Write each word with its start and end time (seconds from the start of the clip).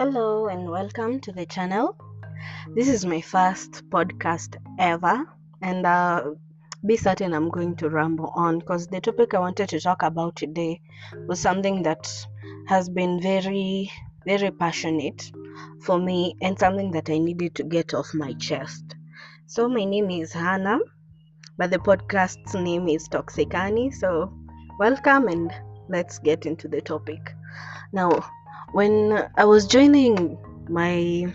Hello 0.00 0.46
and 0.46 0.66
welcome 0.70 1.20
to 1.20 1.30
the 1.30 1.44
channel. 1.44 1.94
This 2.74 2.88
is 2.88 3.04
my 3.04 3.20
first 3.20 3.82
podcast 3.90 4.56
ever, 4.78 5.26
and 5.60 5.84
uh, 5.84 6.30
be 6.86 6.96
certain 6.96 7.34
I'm 7.34 7.50
going 7.50 7.76
to 7.76 7.90
ramble 7.90 8.32
on 8.34 8.60
because 8.60 8.86
the 8.86 9.02
topic 9.02 9.34
I 9.34 9.40
wanted 9.40 9.68
to 9.68 9.78
talk 9.78 10.02
about 10.02 10.36
today 10.36 10.80
was 11.28 11.38
something 11.38 11.82
that 11.82 12.10
has 12.66 12.88
been 12.88 13.20
very, 13.20 13.92
very 14.24 14.50
passionate 14.50 15.30
for 15.82 15.98
me 15.98 16.34
and 16.40 16.58
something 16.58 16.92
that 16.92 17.10
I 17.10 17.18
needed 17.18 17.54
to 17.56 17.64
get 17.64 17.92
off 17.92 18.14
my 18.14 18.32
chest. 18.32 18.94
So, 19.48 19.68
my 19.68 19.84
name 19.84 20.10
is 20.10 20.32
Hannah, 20.32 20.78
but 21.58 21.70
the 21.70 21.78
podcast's 21.78 22.54
name 22.54 22.88
is 22.88 23.06
Talksic 23.06 23.52
Annie. 23.52 23.90
So, 23.90 24.32
welcome 24.78 25.28
and 25.28 25.52
let's 25.90 26.18
get 26.18 26.46
into 26.46 26.68
the 26.68 26.80
topic. 26.80 27.34
Now, 27.92 28.30
when 28.72 29.28
I 29.36 29.44
was 29.44 29.66
joining 29.66 30.38
my 30.68 31.32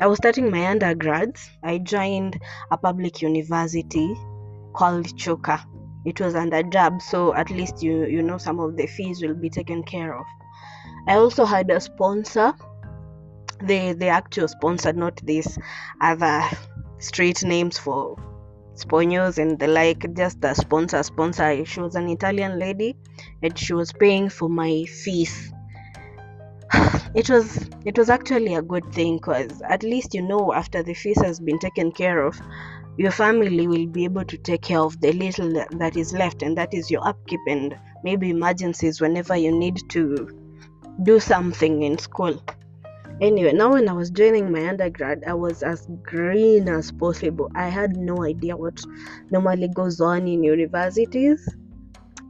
I 0.00 0.06
was 0.08 0.18
starting 0.18 0.50
my 0.50 0.66
undergrads, 0.66 1.48
I 1.62 1.78
joined 1.78 2.40
a 2.70 2.76
public 2.76 3.22
university 3.22 4.12
called 4.72 5.06
Chuka. 5.16 5.64
It 6.04 6.20
was 6.20 6.34
under 6.34 6.62
JAB, 6.62 7.00
so 7.00 7.34
at 7.34 7.50
least 7.50 7.82
you 7.82 8.06
you 8.06 8.22
know 8.22 8.38
some 8.38 8.60
of 8.60 8.76
the 8.76 8.86
fees 8.86 9.22
will 9.22 9.34
be 9.34 9.50
taken 9.50 9.82
care 9.82 10.18
of. 10.18 10.26
I 11.06 11.14
also 11.14 11.44
had 11.44 11.70
a 11.70 11.80
sponsor. 11.80 12.54
The 13.62 13.92
the 13.92 14.08
actual 14.08 14.48
sponsor, 14.48 14.92
not 14.92 15.20
this 15.24 15.58
other 16.00 16.42
street 16.98 17.44
names 17.44 17.78
for 17.78 18.16
sponsors 18.74 19.38
and 19.38 19.58
the 19.58 19.68
like, 19.68 20.12
just 20.14 20.40
the 20.40 20.54
sponsor 20.54 21.02
sponsor. 21.02 21.64
She 21.64 21.80
was 21.80 21.94
an 21.94 22.08
Italian 22.08 22.58
lady 22.58 22.96
and 23.42 23.56
she 23.56 23.74
was 23.74 23.92
paying 23.92 24.28
for 24.28 24.48
my 24.48 24.84
fees 24.84 25.53
it 27.14 27.28
was 27.28 27.68
it 27.84 27.98
was 27.98 28.08
actually 28.10 28.54
a 28.54 28.62
good 28.62 28.84
thing 28.92 29.16
because 29.16 29.62
at 29.68 29.82
least 29.82 30.14
you 30.14 30.22
know 30.22 30.52
after 30.52 30.82
the 30.82 30.94
fees 30.94 31.20
has 31.20 31.38
been 31.40 31.58
taken 31.58 31.92
care 31.92 32.24
of 32.24 32.40
your 32.96 33.10
family 33.10 33.66
will 33.66 33.86
be 33.86 34.04
able 34.04 34.24
to 34.24 34.36
take 34.38 34.62
care 34.62 34.80
of 34.80 35.00
the 35.00 35.12
little 35.12 35.52
that 35.78 35.96
is 35.96 36.12
left 36.12 36.42
and 36.42 36.56
that 36.56 36.72
is 36.72 36.90
your 36.90 37.06
upkeep 37.06 37.40
and 37.48 37.76
maybe 38.04 38.30
emergencies 38.30 39.00
whenever 39.00 39.36
you 39.36 39.56
need 39.56 39.78
to 39.88 40.28
do 41.02 41.18
something 41.18 41.82
in 41.82 41.98
school. 41.98 42.40
Anyway 43.20 43.52
now 43.52 43.72
when 43.72 43.88
i 43.88 43.92
was 43.92 44.10
joining 44.10 44.50
my 44.50 44.68
undergrad 44.68 45.22
i 45.26 45.34
was 45.34 45.62
as 45.62 45.86
green 46.02 46.68
as 46.68 46.90
possible. 46.92 47.50
I 47.54 47.68
had 47.68 47.96
no 47.96 48.24
idea 48.24 48.56
what 48.56 48.80
normally 49.30 49.68
goes 49.68 50.00
on 50.00 50.26
in 50.26 50.42
universities. 50.42 51.48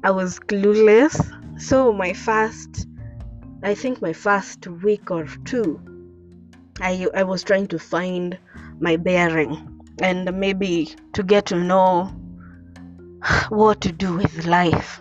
I 0.03 0.11
was 0.11 0.39
clueless. 0.39 1.15
So 1.61 1.93
my 1.93 2.13
first 2.13 2.87
I 3.65 3.75
think 3.75 4.03
my 4.03 4.13
first 4.13 4.67
week 4.67 5.11
or 5.11 5.27
two, 5.47 5.81
I, 6.83 7.07
I 7.15 7.23
was 7.23 7.43
trying 7.43 7.69
to 7.69 7.79
find 7.79 8.39
my 8.79 8.97
bearing 8.97 9.81
and 10.03 10.39
maybe 10.39 10.95
to 11.15 11.23
get 11.23 11.47
to 11.47 11.57
know 11.57 12.15
what 13.49 13.81
to 13.81 13.91
do 13.91 14.19
with 14.19 14.45
life. 14.45 15.01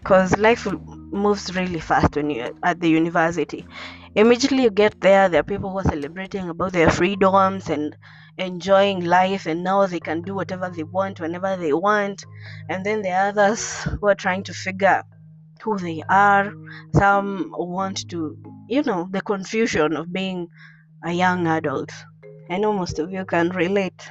Because 0.00 0.36
life 0.36 0.66
moves 1.12 1.54
really 1.54 1.78
fast 1.78 2.16
when 2.16 2.30
you're 2.30 2.50
at 2.64 2.80
the 2.80 2.90
university. 2.90 3.64
Immediately 4.16 4.64
you 4.64 4.70
get 4.70 5.00
there 5.00 5.28
there 5.28 5.40
are 5.40 5.44
people 5.44 5.70
who 5.70 5.78
are 5.78 5.84
celebrating 5.84 6.48
about 6.48 6.72
their 6.72 6.90
freedoms 6.90 7.70
and 7.70 7.96
enjoying 8.36 9.04
life 9.04 9.46
and 9.46 9.62
now 9.62 9.86
they 9.86 10.00
can 10.00 10.22
do 10.22 10.34
whatever 10.34 10.68
they 10.68 10.82
want 10.82 11.20
whenever 11.20 11.56
they 11.56 11.72
want. 11.72 12.24
And 12.68 12.84
then 12.84 13.02
there 13.02 13.16
are 13.16 13.28
others 13.28 13.84
who 13.84 14.08
are 14.08 14.16
trying 14.16 14.42
to 14.44 14.52
figure 14.52 15.04
who 15.62 15.78
they 15.78 16.02
are. 16.08 16.52
Some 16.94 17.52
want 17.56 18.08
to, 18.10 18.36
you 18.68 18.82
know, 18.82 19.08
the 19.10 19.20
confusion 19.20 19.96
of 19.96 20.12
being 20.12 20.48
a 21.04 21.12
young 21.12 21.46
adult. 21.46 21.90
I 22.50 22.58
know 22.58 22.72
most 22.72 22.98
of 22.98 23.12
you 23.12 23.24
can 23.24 23.50
relate. 23.50 24.02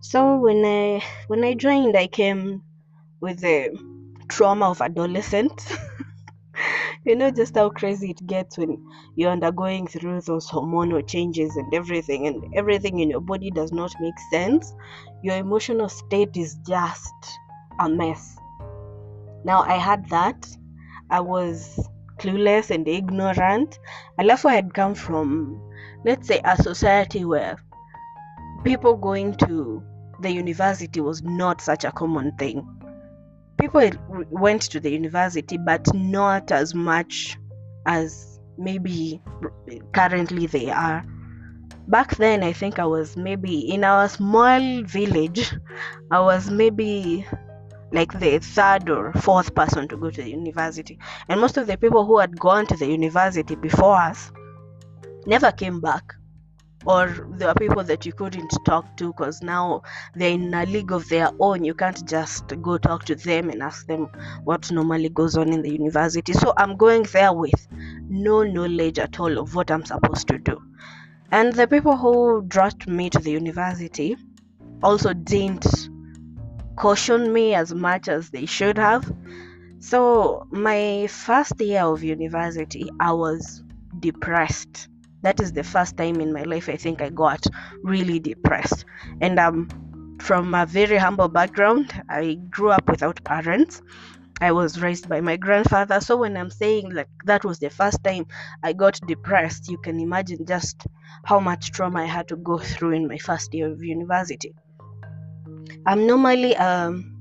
So 0.00 0.36
when 0.36 0.64
I 0.64 1.02
when 1.26 1.44
I 1.44 1.54
joined, 1.54 1.96
I 1.96 2.06
came 2.06 2.62
with 3.20 3.40
the 3.40 3.76
trauma 4.28 4.70
of 4.70 4.80
adolescence 4.80 5.72
you 7.04 7.14
know 7.14 7.30
just 7.30 7.54
how 7.54 7.68
crazy 7.70 8.10
it 8.10 8.26
gets 8.26 8.58
when 8.58 8.76
you're 9.14 9.30
undergoing 9.30 9.86
through 9.86 10.20
those 10.22 10.48
hormonal 10.48 11.06
changes 11.06 11.54
and 11.56 11.72
everything 11.72 12.26
and 12.26 12.44
everything 12.54 12.98
in 12.98 13.10
your 13.10 13.20
body 13.20 13.50
does 13.50 13.72
not 13.72 13.94
make 14.00 14.18
sense 14.30 14.74
your 15.22 15.36
emotional 15.36 15.88
state 15.88 16.36
is 16.36 16.56
just 16.66 17.14
a 17.80 17.88
mess 17.88 18.36
now 19.44 19.60
i 19.62 19.74
had 19.74 20.08
that 20.08 20.46
I 21.10 21.20
was 21.20 21.88
clueless 22.18 22.70
and 22.70 22.86
ignorant. 22.88 23.78
Alafu 24.18 24.46
I 24.46 24.54
had 24.54 24.74
come 24.74 24.94
from, 24.94 25.60
let's 26.04 26.28
say, 26.28 26.40
a 26.44 26.56
society 26.60 27.24
where 27.24 27.56
people 28.64 28.96
going 28.96 29.34
to 29.36 29.82
the 30.20 30.30
university 30.30 31.00
was 31.00 31.22
not 31.22 31.60
such 31.60 31.84
a 31.84 31.92
common 31.92 32.32
thing. 32.36 32.66
People 33.58 33.90
went 34.30 34.62
to 34.62 34.80
the 34.80 34.90
university, 34.90 35.56
but 35.56 35.86
not 35.94 36.52
as 36.52 36.74
much 36.74 37.38
as 37.86 38.40
maybe 38.58 39.22
currently 39.92 40.46
they 40.46 40.70
are. 40.70 41.04
Back 41.88 42.16
then, 42.16 42.42
I 42.42 42.52
think 42.52 42.78
I 42.78 42.86
was 42.86 43.16
maybe 43.16 43.72
in 43.72 43.84
our 43.84 44.08
small 44.08 44.82
village, 44.82 45.54
I 46.10 46.20
was 46.20 46.50
maybe 46.50 47.24
like 47.92 48.18
the 48.18 48.38
third 48.38 48.88
or 48.90 49.12
fourth 49.12 49.54
person 49.54 49.88
to 49.88 49.96
go 49.96 50.10
to 50.10 50.22
the 50.22 50.30
university. 50.30 50.98
And 51.28 51.40
most 51.40 51.56
of 51.56 51.66
the 51.66 51.76
people 51.76 52.04
who 52.04 52.18
had 52.18 52.38
gone 52.38 52.66
to 52.66 52.76
the 52.76 52.86
university 52.86 53.54
before 53.54 53.96
us 53.96 54.30
never 55.26 55.52
came 55.52 55.80
back. 55.80 56.14
Or 56.84 57.28
there 57.32 57.48
were 57.48 57.54
people 57.54 57.82
that 57.82 58.06
you 58.06 58.12
couldn't 58.12 58.52
talk 58.64 58.96
to 58.98 59.08
because 59.08 59.42
now 59.42 59.82
they're 60.14 60.30
in 60.30 60.54
a 60.54 60.64
league 60.66 60.92
of 60.92 61.08
their 61.08 61.30
own. 61.40 61.64
You 61.64 61.74
can't 61.74 62.06
just 62.06 62.46
go 62.62 62.78
talk 62.78 63.04
to 63.06 63.16
them 63.16 63.50
and 63.50 63.60
ask 63.60 63.86
them 63.88 64.08
what 64.44 64.70
normally 64.70 65.08
goes 65.08 65.36
on 65.36 65.52
in 65.52 65.62
the 65.62 65.70
university. 65.70 66.32
So 66.32 66.52
I'm 66.56 66.76
going 66.76 67.02
there 67.04 67.32
with 67.32 67.66
no 68.08 68.44
knowledge 68.44 69.00
at 69.00 69.18
all 69.18 69.36
of 69.38 69.56
what 69.56 69.70
I'm 69.72 69.84
supposed 69.84 70.28
to 70.28 70.38
do. 70.38 70.62
And 71.32 71.52
the 71.52 71.66
people 71.66 71.96
who 71.96 72.42
brought 72.42 72.86
me 72.86 73.10
to 73.10 73.18
the 73.18 73.32
university 73.32 74.16
also 74.80 75.12
didn't 75.12 75.66
cautioned 76.76 77.32
me 77.32 77.54
as 77.54 77.74
much 77.74 78.08
as 78.08 78.30
they 78.30 78.46
should 78.46 78.78
have. 78.78 79.10
So, 79.80 80.46
my 80.50 81.06
first 81.08 81.60
year 81.60 81.82
of 81.82 82.02
university, 82.02 82.88
I 83.00 83.12
was 83.12 83.62
depressed. 84.00 84.88
That 85.22 85.40
is 85.40 85.52
the 85.52 85.64
first 85.64 85.96
time 85.96 86.20
in 86.20 86.32
my 86.32 86.42
life 86.42 86.68
I 86.68 86.76
think 86.76 87.00
I 87.00 87.08
got 87.10 87.46
really 87.82 88.18
depressed. 88.20 88.84
And 89.20 89.38
um, 89.38 89.68
from 90.20 90.54
a 90.54 90.66
very 90.66 90.96
humble 90.96 91.28
background, 91.28 91.92
I 92.08 92.34
grew 92.50 92.70
up 92.70 92.88
without 92.88 93.22
parents. 93.24 93.82
I 94.40 94.52
was 94.52 94.80
raised 94.80 95.08
by 95.08 95.20
my 95.22 95.36
grandfather. 95.36 96.00
So 96.00 96.18
when 96.18 96.36
I'm 96.36 96.50
saying 96.50 96.92
like 96.92 97.08
that 97.24 97.44
was 97.44 97.58
the 97.58 97.70
first 97.70 98.04
time 98.04 98.26
I 98.62 98.74
got 98.74 99.00
depressed, 99.06 99.70
you 99.70 99.78
can 99.78 99.98
imagine 99.98 100.44
just 100.46 100.86
how 101.24 101.40
much 101.40 101.70
trauma 101.70 102.02
I 102.02 102.06
had 102.06 102.28
to 102.28 102.36
go 102.36 102.58
through 102.58 102.92
in 102.92 103.08
my 103.08 103.18
first 103.18 103.54
year 103.54 103.72
of 103.72 103.82
university. 103.82 104.54
I'm 105.86 106.06
normally 106.06 106.56
um, 106.56 107.16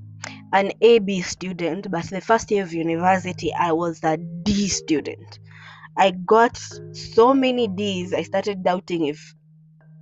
an 0.51 0.71
AB 0.81 1.21
student, 1.21 1.91
but 1.91 2.05
the 2.05 2.21
first 2.21 2.49
year 2.49 2.63
of 2.63 2.73
university, 2.73 3.53
I 3.53 3.71
was 3.73 4.03
a 4.03 4.17
D 4.17 4.67
student. 4.67 5.39
I 5.97 6.11
got 6.11 6.57
so 6.93 7.33
many 7.33 7.67
D's, 7.67 8.13
I 8.13 8.23
started 8.23 8.63
doubting 8.63 9.05
if 9.05 9.35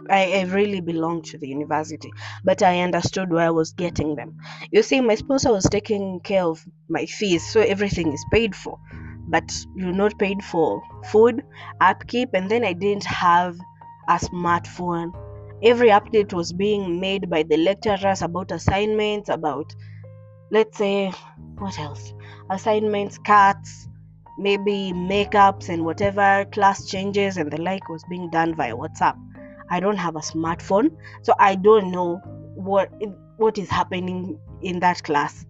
I, 0.09 0.33
I 0.33 0.43
really 0.45 0.81
belonged 0.81 1.25
to 1.25 1.37
the 1.37 1.47
university, 1.47 2.11
but 2.43 2.61
I 2.63 2.79
understood 2.79 3.31
where 3.31 3.47
I 3.47 3.51
was 3.51 3.73
getting 3.73 4.15
them. 4.15 4.37
You 4.71 4.81
see, 4.81 5.01
my 5.01 5.15
sponsor 5.15 5.51
was 5.51 5.65
taking 5.65 6.19
care 6.21 6.43
of 6.43 6.63
my 6.89 7.05
fees, 7.05 7.45
so 7.47 7.61
everything 7.61 8.11
is 8.11 8.25
paid 8.31 8.55
for, 8.55 8.79
but 9.27 9.53
you're 9.75 9.93
not 9.93 10.17
paid 10.17 10.43
for 10.43 10.81
food, 11.05 11.43
upkeep, 11.79 12.29
and 12.33 12.49
then 12.49 12.63
I 12.63 12.73
didn't 12.73 13.05
have 13.05 13.57
a 14.07 14.15
smartphone 14.15 15.13
every 15.63 15.89
update 15.89 16.33
was 16.33 16.51
being 16.53 16.99
made 16.99 17.29
by 17.29 17.43
the 17.43 17.57
lecturers 17.57 18.21
about 18.21 18.51
assignments 18.51 19.29
about 19.29 19.73
let's 20.51 20.77
say 20.77 21.11
what 21.57 21.79
else? 21.79 22.13
Assignments 22.49 23.17
cuts 23.17 23.87
maybe 24.37 24.91
makeups 24.93 25.69
and 25.69 25.85
whatever 25.85 26.45
class 26.51 26.87
changes 26.87 27.37
and 27.37 27.51
the 27.51 27.61
like 27.61 27.87
was 27.89 28.03
being 28.09 28.29
done 28.29 28.55
via 28.55 28.75
whatsapp. 28.75 29.17
I 29.69 29.79
don't 29.79 29.97
have 29.97 30.15
a 30.15 30.19
smartphone 30.19 30.95
so 31.21 31.33
i 31.39 31.55
don't 31.55 31.91
know 31.91 32.17
what 32.55 32.91
what 33.37 33.57
is 33.57 33.69
happening 33.69 34.39
in 34.61 34.79
that 34.79 35.01
class 35.03 35.45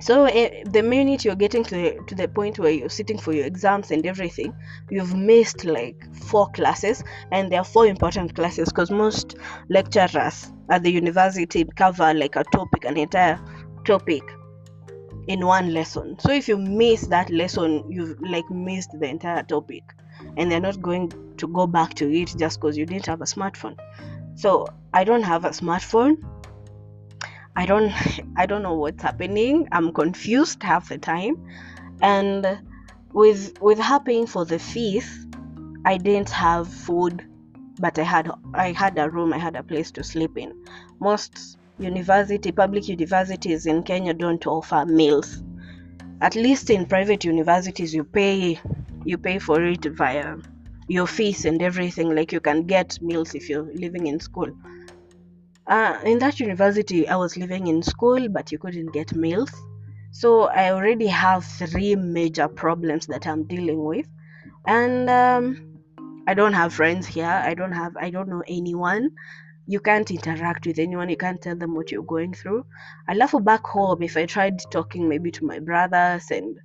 so 0.00 0.26
uh, 0.26 0.50
the 0.66 0.82
minute 0.82 1.24
you're 1.24 1.36
getting 1.36 1.64
to 1.64 1.74
the, 1.74 1.98
to 2.06 2.14
the 2.14 2.28
point 2.28 2.58
where 2.58 2.70
you're 2.70 2.88
sitting 2.88 3.18
for 3.18 3.32
your 3.32 3.46
exams 3.46 3.90
and 3.90 4.04
everything 4.06 4.54
you've 4.90 5.14
missed 5.14 5.64
like 5.64 5.96
four 6.14 6.50
classes 6.50 7.02
and 7.32 7.50
there 7.50 7.60
are 7.60 7.64
four 7.64 7.86
important 7.86 8.34
classes 8.34 8.68
because 8.68 8.90
most 8.90 9.36
lecturers 9.68 10.52
at 10.70 10.82
the 10.82 10.90
university 10.90 11.64
cover 11.76 12.12
like 12.14 12.36
a 12.36 12.44
topic 12.44 12.84
an 12.84 12.96
entire 12.96 13.40
topic 13.84 14.22
in 15.28 15.46
one 15.46 15.72
lesson 15.72 16.16
so 16.18 16.30
if 16.30 16.48
you 16.48 16.56
miss 16.56 17.06
that 17.06 17.30
lesson 17.30 17.84
you've 17.88 18.20
like 18.20 18.48
missed 18.50 18.90
the 18.98 19.08
entire 19.08 19.42
topic 19.44 19.82
and 20.36 20.50
they're 20.50 20.60
not 20.60 20.80
going 20.80 21.12
to 21.36 21.46
go 21.48 21.66
back 21.66 21.94
to 21.94 22.12
it 22.12 22.34
just 22.36 22.60
because 22.60 22.76
you 22.76 22.86
didn't 22.86 23.06
have 23.06 23.20
a 23.20 23.24
smartphone. 23.24 23.78
So 24.36 24.66
I 24.92 25.04
don't 25.04 25.22
have 25.22 25.44
a 25.44 25.50
smartphone. 25.50 26.16
I 27.56 27.66
don't 27.66 27.92
I 28.36 28.46
don't 28.46 28.62
know 28.62 28.74
what's 28.74 29.02
happening. 29.02 29.68
I'm 29.72 29.92
confused 29.92 30.62
half 30.62 30.88
the 30.88 30.98
time. 30.98 31.36
And 32.02 32.60
with 33.12 33.60
with 33.60 33.78
her 33.78 34.00
paying 34.00 34.26
for 34.26 34.44
the 34.44 34.58
fees, 34.58 35.26
I 35.84 35.98
didn't 35.98 36.30
have 36.30 36.68
food, 36.68 37.24
but 37.78 37.98
I 37.98 38.02
had 38.02 38.30
I 38.54 38.72
had 38.72 38.98
a 38.98 39.08
room, 39.08 39.32
I 39.32 39.38
had 39.38 39.56
a 39.56 39.62
place 39.62 39.90
to 39.92 40.04
sleep 40.04 40.36
in. 40.36 40.52
Most 41.00 41.58
university 41.78 42.52
public 42.52 42.88
universities 42.88 43.66
in 43.66 43.82
Kenya 43.82 44.14
don't 44.14 44.46
offer 44.46 44.84
meals. 44.86 45.42
At 46.20 46.34
least 46.34 46.70
in 46.70 46.86
private 46.86 47.24
universities 47.24 47.94
you 47.94 48.04
pay 48.04 48.58
you 49.04 49.18
pay 49.18 49.38
for 49.38 49.62
it 49.62 49.84
via 49.84 50.36
your 50.88 51.06
fees 51.06 51.44
and 51.44 51.62
everything 51.62 52.14
like 52.14 52.32
you 52.32 52.40
can 52.40 52.66
get 52.66 53.00
meals 53.00 53.34
if 53.34 53.48
you're 53.48 53.70
living 53.74 54.06
in 54.06 54.20
school 54.20 54.50
uh, 55.66 55.98
in 56.04 56.18
that 56.18 56.40
university 56.40 57.08
i 57.08 57.16
was 57.16 57.36
living 57.36 57.66
in 57.66 57.82
school 57.82 58.28
but 58.28 58.52
you 58.52 58.58
couldn't 58.58 58.92
get 58.92 59.14
meals. 59.14 59.52
So 60.10 60.44
i 60.44 60.70
already 60.70 61.06
have 61.08 61.44
three 61.44 61.96
major 61.96 62.48
problems 62.48 63.06
that 63.06 63.26
i'm 63.26 63.44
dealing 63.44 63.82
with. 63.84 64.06
And 64.66 65.10
um, 65.10 65.80
i 66.26 66.34
don't 66.34 66.52
have 66.52 66.72
friends 66.74 67.06
here. 67.06 67.26
I 67.50 67.54
don't 67.54 67.72
have 67.72 67.96
i 67.96 68.10
don't 68.10 68.28
know 68.28 68.42
anyone. 68.46 69.10
You 69.66 69.80
can't 69.80 70.10
interact 70.10 70.66
with 70.66 70.78
anyone. 70.78 71.08
You 71.08 71.16
can't 71.16 71.40
tell 71.40 71.56
them 71.56 71.74
what 71.74 71.90
you're 71.90 72.02
going 72.02 72.34
through. 72.34 72.66
I 73.08 73.14
love 73.14 73.34
back 73.42 73.64
home. 73.64 74.02
If 74.02 74.16
i 74.16 74.26
tried 74.26 74.58
talking 74.70 75.08
maybe 75.08 75.30
to 75.32 75.44
my 75.44 75.58
brothers 75.58 76.30
and 76.30 76.58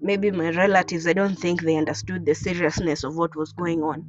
maybe 0.00 0.30
my 0.30 0.50
relatives 0.50 1.06
i 1.06 1.12
don't 1.12 1.38
think 1.38 1.62
they 1.62 1.76
understood 1.76 2.26
the 2.26 2.34
seriousness 2.34 3.02
of 3.02 3.16
what 3.16 3.34
was 3.34 3.52
going 3.52 3.82
on. 3.82 4.04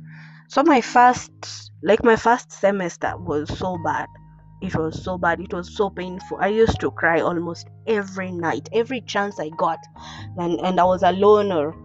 So 0.49 0.63
my 0.63 0.81
first 0.81 1.66
like 1.83 2.03
my 2.03 2.15
first 2.15 2.51
semester 2.51 3.13
was 3.17 3.55
so 3.57 3.77
bad. 3.83 4.07
It 4.61 4.75
was 4.75 5.03
so 5.03 5.17
bad. 5.17 5.39
It 5.39 5.53
was 5.53 5.75
so 5.75 5.89
painful. 5.89 6.39
I 6.41 6.47
used 6.47 6.79
to 6.79 6.89
cry 6.89 7.21
almost 7.21 7.67
every 7.85 8.31
night. 8.31 8.67
Every 8.73 9.01
chance 9.01 9.39
i 9.39 9.49
got. 9.49 9.79
And 10.37 10.59
and 10.61 10.79
i 10.79 10.83
was 10.83 11.03
alone 11.03 11.51
or 11.51 11.75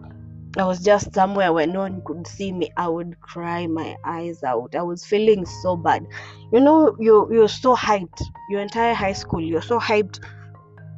i 0.57 0.65
was 0.65 0.79
just 0.83 1.13
somewhere 1.13 1.51
where 1.53 1.67
no 1.67 1.81
one 1.81 2.01
could 2.05 2.25
see 2.25 2.51
me. 2.51 2.71
I 2.75 2.87
would 2.87 3.19
cry 3.21 3.67
my 3.67 3.95
eyes 4.03 4.43
out. 4.43 4.75
I 4.75 4.81
was 4.81 5.05
feeling 5.05 5.45
so 5.45 5.75
bad. 5.75 6.07
You 6.51 6.59
know 6.59 6.95
you 6.99 7.29
you're 7.31 7.47
so 7.47 7.75
hyped. 7.75 8.21
Your 8.49 8.61
entire 8.61 8.95
high 8.95 9.13
school 9.13 9.41
you're 9.41 9.61
so 9.61 9.79
hyped 9.79 10.19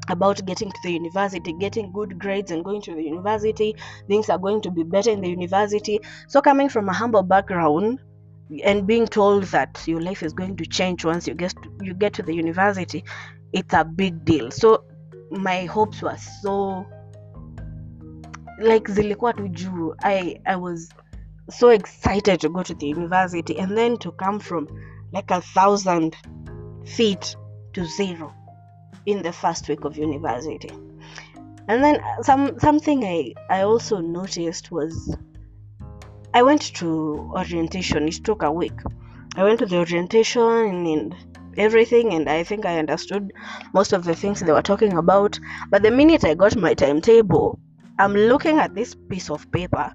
about 0.08 0.46
getting 0.46 0.72
to 0.72 0.80
the 0.84 0.92
university, 0.92 1.52
getting 1.54 1.92
good 1.92 2.20
grades 2.20 2.52
and 2.52 2.64
going 2.64 2.82
to 2.84 2.94
the 2.94 3.04
university. 3.04 3.76
Things 4.08 4.30
are 4.30 4.38
going 4.38 4.62
to 4.62 4.72
be 4.72 4.84
better 4.84 5.10
in 5.10 5.22
the 5.22 5.30
university. 5.30 6.00
So, 6.28 6.42
coming 6.42 6.70
from 6.70 6.90
a 6.90 6.94
humble 6.94 7.24
background 7.24 8.00
and 8.64 8.86
being 8.86 9.08
told 9.08 9.44
that 9.46 9.82
your 9.88 10.02
life 10.02 10.24
is 10.24 10.34
going 10.34 10.56
to 10.58 10.66
change 10.66 11.04
once 11.04 11.28
you 11.28 11.34
get 11.34 11.52
to, 11.64 11.72
you 11.82 11.94
get 11.94 12.14
to 12.14 12.24
the 12.24 12.34
university, 12.34 13.04
it's 13.54 13.74
a 13.74 13.84
big 13.84 14.24
deal. 14.26 14.52
So, 14.52 14.84
my 15.32 15.66
hopes 15.66 16.02
were 16.02 16.18
so 16.42 16.86
like 18.60 18.88
zilikuwa 18.88 19.34
tu. 19.36 19.96
I 20.04 20.40
I 20.46 20.56
was 20.56 20.90
so 21.50 21.70
excited 21.70 22.40
to 22.42 22.50
go 22.50 22.64
to 22.64 22.74
the 22.74 22.88
university 22.88 23.58
and 23.58 23.78
then 23.78 23.98
to 23.98 24.12
come 24.12 24.40
from 24.40 24.68
like 25.12 25.32
a 25.32 25.42
thousand 25.42 26.16
feet 26.86 27.36
to 27.74 27.86
zero 27.86 28.34
in 29.06 29.22
the 29.22 29.32
first 29.32 29.68
week 29.70 29.86
of 29.86 29.98
university. 29.98 30.72
And 31.68 31.84
then 31.84 32.00
uh, 32.00 32.24
some 32.24 32.60
something 32.60 33.04
I, 33.04 33.34
I 33.50 33.62
also 33.62 34.00
noticed 34.00 34.72
was 34.72 35.16
I 36.36 36.44
went 36.44 36.62
to 36.76 37.32
orientation. 37.34 38.08
It 38.08 38.24
took 38.24 38.44
a 38.44 38.52
week. 38.52 38.80
I 39.36 39.44
went 39.44 39.58
to 39.60 39.66
the 39.66 39.78
orientation 39.78 40.86
and 40.86 41.16
everything 41.58 42.14
and 42.14 42.30
I 42.30 42.44
think 42.44 42.66
I 42.66 42.78
understood 42.78 43.34
most 43.74 43.94
of 43.94 44.04
the 44.04 44.14
things 44.14 44.42
they 44.42 44.52
were 44.52 44.62
talking 44.62 44.94
about. 44.94 45.40
But 45.72 45.82
the 45.82 45.90
minute 45.90 46.24
I 46.24 46.36
got 46.36 46.56
my 46.56 46.76
timetable, 46.76 47.58
I'm 47.98 48.14
looking 48.14 48.60
at 48.60 48.76
this 48.76 48.94
piece 48.94 49.32
of 49.32 49.50
paper 49.52 49.92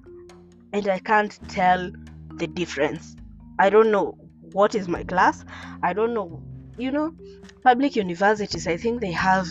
and 0.72 0.88
I 0.88 0.98
can't 0.98 1.38
tell 1.48 1.92
the 2.34 2.48
difference. 2.48 3.14
I 3.60 3.70
don't 3.70 3.92
know 3.92 4.16
what 4.52 4.74
is 4.74 4.88
my 4.88 5.04
class. 5.04 5.44
I 5.82 5.92
don't 5.92 6.14
know, 6.14 6.42
you 6.76 6.90
know, 6.90 7.14
public 7.62 7.96
universities 7.96 8.66
i 8.66 8.76
think 8.76 9.00
they 9.00 9.12
have 9.12 9.46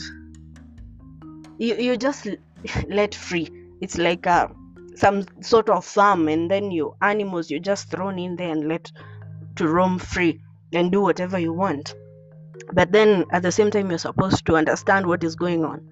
you, 1.57 1.75
you 1.75 1.97
just 1.97 2.27
let 2.89 3.13
free 3.13 3.47
it's 3.81 3.97
like 3.97 4.25
a, 4.25 4.29
uh, 4.29 4.47
some 4.99 5.25
sort 5.41 5.69
of 5.69 5.85
farm 5.85 6.27
and 6.27 6.51
then 6.51 6.71
your 6.71 6.95
animals 7.01 7.49
you're 7.49 7.59
just 7.59 7.89
thrown 7.89 8.19
in 8.19 8.35
there 8.35 8.51
and 8.51 8.67
let 8.67 8.91
to 9.55 9.67
roam 9.67 9.97
free 9.97 10.41
and 10.73 10.91
do 10.91 11.01
whatever 11.01 11.39
you 11.39 11.53
want. 11.53 11.95
But 12.73 12.91
then 12.91 13.25
at 13.31 13.41
the 13.41 13.51
same 13.51 13.71
time 13.71 13.89
you're 13.89 13.99
supposed 13.99 14.45
to 14.45 14.55
understand 14.55 15.07
what 15.07 15.23
is 15.23 15.35
going 15.35 15.63
on. 15.63 15.87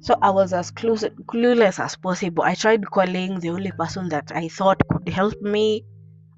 So 0.00 0.16
i 0.22 0.30
was 0.30 0.52
as 0.52 0.70
clueless, 0.70 1.10
clueless 1.24 1.82
as 1.82 1.96
possible. 1.96 2.44
I 2.44 2.54
tried 2.54 2.88
calling 2.90 3.40
the 3.40 3.50
only 3.50 3.72
person 3.72 4.08
that 4.10 4.30
i 4.34 4.48
thought 4.48 4.80
could 4.88 5.08
help 5.08 5.40
me 5.40 5.84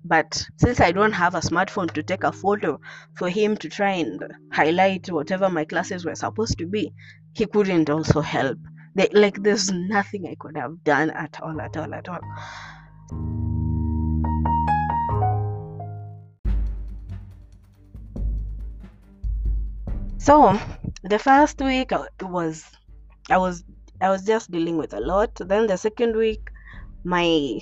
but 0.04 0.46
since 0.56 0.80
I 0.80 0.92
don't 0.92 1.12
have 1.12 1.34
a 1.34 1.40
smartphone 1.40 1.92
to 1.92 2.02
take 2.02 2.24
a 2.24 2.32
photo 2.32 2.80
for 3.14 3.28
him 3.28 3.56
to 3.58 3.68
try 3.68 3.92
and 3.92 4.22
highlight 4.52 5.10
whatever 5.10 5.50
my 5.50 5.64
classes 5.66 6.04
were 6.04 6.14
supposed 6.14 6.56
to 6.58 6.66
be, 6.66 6.94
he 7.34 7.44
couldn't 7.46 7.90
also 7.90 8.20
help. 8.22 8.58
They, 8.98 9.08
like 9.12 9.40
there's 9.44 9.70
nothing 9.70 10.26
I 10.26 10.34
could 10.34 10.56
have 10.56 10.82
done 10.82 11.10
at 11.10 11.40
all, 11.40 11.60
at 11.60 11.76
all, 11.76 11.94
at 11.94 12.08
all. 12.08 12.18
So 20.18 20.58
the 21.04 21.20
first 21.20 21.60
week 21.60 21.92
was 22.20 22.64
I 23.30 23.38
was 23.38 23.62
I 24.00 24.10
was 24.10 24.24
just 24.24 24.50
dealing 24.50 24.76
with 24.76 24.92
a 24.92 25.00
lot. 25.00 25.30
Then 25.36 25.68
the 25.68 25.76
second 25.76 26.16
week, 26.16 26.50
my 27.04 27.60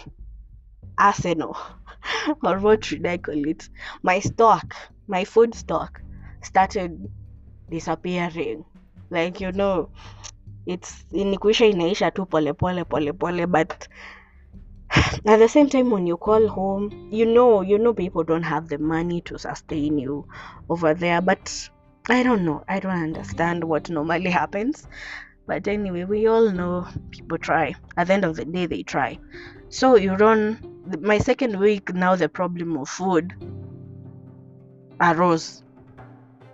arsenal 0.97 1.55
or 2.43 2.59
what 2.61 2.83
should 2.87 3.07
I 3.07 3.19
call 3.19 3.47
it? 3.47 3.69
My 4.03 4.21
stock, 4.21 4.75
my 5.07 5.25
food 5.25 5.55
stock 5.55 6.01
started 6.43 7.11
disappearing. 7.69 8.65
Like 9.11 9.39
you 9.43 9.53
know, 9.53 9.91
it's 10.67 11.05
in 11.13 11.37
kuisha 11.37 11.67
inaisha 11.67 12.11
tu 12.11 12.27
pole 12.27 12.53
pole 12.53 12.85
pole 12.85 13.13
pole 13.13 13.47
but 13.47 13.89
at 15.27 15.39
the 15.39 15.49
same 15.49 15.69
time 15.69 15.91
when 15.91 16.07
you 16.07 16.17
call 16.17 16.49
home 16.49 17.09
you 17.11 17.25
know 17.25 17.63
you 17.63 17.79
know 17.79 17.95
people 17.95 18.25
don't 18.25 18.43
have 18.45 18.69
the 18.69 18.79
money 18.79 19.21
to 19.21 19.39
sustain 19.39 19.99
you 19.99 20.27
over 20.69 20.95
there 20.95 21.21
but 21.21 21.71
i 22.09 22.23
don't 22.23 22.45
know 22.45 22.63
i 22.69 22.81
don't 22.81 23.03
understand 23.03 23.65
what 23.65 23.91
normally 23.91 24.31
happens. 24.31 24.87
But 25.47 25.69
anyway 25.69 26.03
we 26.03 26.27
all 26.27 26.51
know 26.51 26.89
people 27.13 27.39
try. 27.39 27.75
At 27.97 28.09
the 28.09 28.15
end 28.15 28.25
of 28.25 28.35
the 28.35 28.45
day 28.45 28.67
they 28.67 28.83
try. 28.83 29.19
So 29.69 29.95
you 29.95 30.15
run 30.15 30.59
my 31.01 31.19
second 31.19 31.61
week 31.61 31.95
now 31.95 32.17
the 32.17 32.29
problem 32.29 32.77
of 32.77 32.89
food 32.89 33.33
arose. 35.01 35.63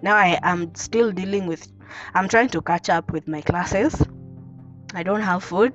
Now 0.02 0.16
i 0.16 0.38
am 0.42 0.74
still 0.74 1.10
dealing 1.10 1.46
with 1.46 1.66
i'm 2.14 2.28
trying 2.28 2.48
to 2.48 2.62
catch 2.62 2.88
up 2.88 3.10
with 3.12 3.28
my 3.28 3.40
classes. 3.40 3.94
I 4.94 5.02
don't 5.02 5.22
have 5.22 5.42
food. 5.42 5.72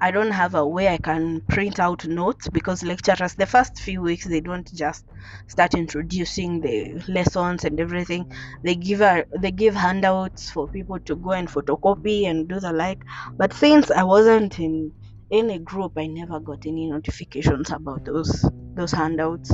I 0.00 0.10
don't 0.10 0.30
have 0.30 0.54
a 0.54 0.66
way 0.66 0.88
i 0.88 0.98
can 0.98 1.42
print 1.48 1.78
out 1.80 2.06
notes 2.06 2.48
because 2.48 2.82
lecturers 2.82 3.34
the 3.34 3.46
first 3.46 3.78
few 3.78 4.00
weeks 4.02 4.24
they 4.26 4.40
don't 4.40 4.68
just 4.72 5.04
start 5.48 5.74
introducing 5.74 6.60
the 6.60 7.02
lessons 7.08 7.64
and 7.64 7.78
everything. 7.80 8.24
They 8.64 8.74
give 8.76 9.00
a, 9.00 9.24
they 9.38 9.50
give 9.50 9.74
handouts 9.74 10.50
for 10.50 10.68
people 10.68 10.98
to 11.00 11.16
go 11.16 11.32
and 11.32 11.48
photocopy 11.48 12.26
and 12.26 12.48
do 12.48 12.60
the 12.60 12.72
like. 12.72 13.02
But 13.36 13.52
since 13.52 13.90
i 13.90 14.02
wasn't 14.04 14.58
in 14.58 14.92
in 15.30 15.50
a 15.50 15.58
group 15.58 15.92
i 15.96 16.06
never 16.06 16.40
got 16.40 16.64
any 16.66 16.90
notifications 16.90 17.70
about 17.70 18.04
those 18.04 18.44
those 18.74 18.92
handouts. 18.92 19.52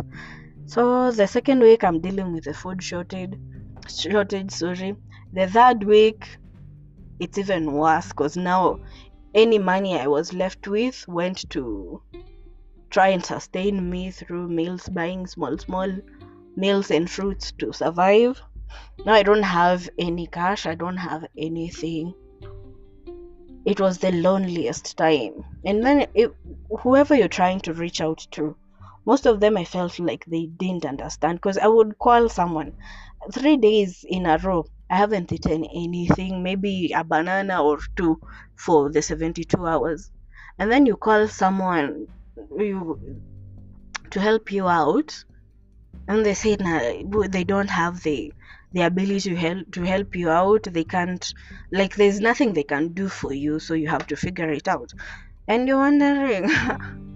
So 0.67 1.11
the 1.11 1.27
second 1.27 1.61
week 1.61 1.85
i'm 1.85 2.01
dealing 2.01 2.33
with 2.33 2.47
a 2.47 2.55
food 2.55 2.83
shortage 2.83 3.35
shortage 3.89 4.51
sorry 4.51 4.97
the 5.35 5.47
third 5.49 5.85
week 5.85 6.27
it's 7.21 7.39
even 7.39 7.73
worse 7.73 8.09
because 8.09 8.37
now 8.37 8.79
any 9.35 9.59
money 9.59 9.99
i 9.99 10.07
was 10.07 10.33
left 10.33 10.67
with 10.67 11.07
went 11.09 11.49
to 11.51 12.01
try 12.91 13.09
and 13.09 13.25
sustain 13.25 13.91
me 13.91 14.11
through 14.11 14.49
meals 14.49 14.89
buying 14.89 15.27
small 15.27 15.59
small 15.59 15.91
meals 16.57 16.91
and 16.91 17.11
fruits 17.11 17.53
to 17.53 17.73
survive 17.73 18.41
now 19.05 19.13
i 19.13 19.23
don't 19.23 19.43
have 19.43 19.89
any 19.99 20.27
cash 20.27 20.67
i 20.67 20.75
don't 20.75 20.97
have 20.97 21.27
anything 21.37 22.15
it 23.65 23.81
was 23.81 23.99
the 23.99 24.13
loneliest 24.13 24.97
time. 24.97 25.45
And 25.65 25.85
then 25.85 26.07
it, 26.15 26.35
whoever 26.81 27.15
you're 27.15 27.29
trying 27.29 27.61
to 27.61 27.73
reach 27.73 28.01
out 28.01 28.27
to, 28.33 28.57
most 29.07 29.27
of 29.27 29.41
them 29.41 29.57
I 29.57 29.65
felt 29.65 29.99
like 29.99 30.25
they 30.27 30.47
didn't 30.47 30.85
understand 30.85 31.39
because 31.39 31.59
I 31.59 31.67
would 31.67 31.99
call 31.99 32.29
someone 32.29 32.75
three 33.33 33.57
days 33.57 34.05
in 34.09 34.27
a 34.27 34.39
row. 34.39 34.67
I 34.91 34.97
haven't 34.97 35.33
eaten 35.33 35.65
anything, 35.65 36.43
maybe 36.43 36.93
a 36.95 37.03
banana 37.05 37.63
or 37.63 37.79
two 37.97 38.21
for 38.57 38.91
the 38.91 39.03
72 39.03 39.67
hours. 39.67 40.11
And 40.59 40.71
then 40.71 40.87
you 40.87 40.97
call 40.97 41.27
someone, 41.29 42.07
you 42.57 43.01
to 44.11 44.21
help 44.21 44.53
you 44.53 44.69
out 44.69 45.25
and 46.07 46.25
they 46.25 46.35
say 46.35 46.57
nah, 46.59 47.27
they 47.29 47.45
don't 47.45 47.71
have 47.71 48.03
the 48.03 48.33
the 48.73 48.83
ability 48.83 49.31
to 49.31 49.37
help 49.37 49.71
to 49.73 49.83
help 49.83 50.15
you 50.15 50.29
out 50.31 50.65
they 50.71 50.85
can't 50.85 51.33
like 51.73 51.95
there's 51.97 52.21
nothing 52.21 52.53
they 52.53 52.63
can 52.63 52.89
do 52.89 53.09
for 53.09 53.33
you 53.33 53.59
so 53.59 53.75
you 53.75 53.89
have 53.89 54.07
to 54.07 54.17
figure 54.17 54.51
it 54.51 54.69
out 54.69 54.93
and 55.49 55.69
you're 55.69 55.79
wondering 55.79 56.51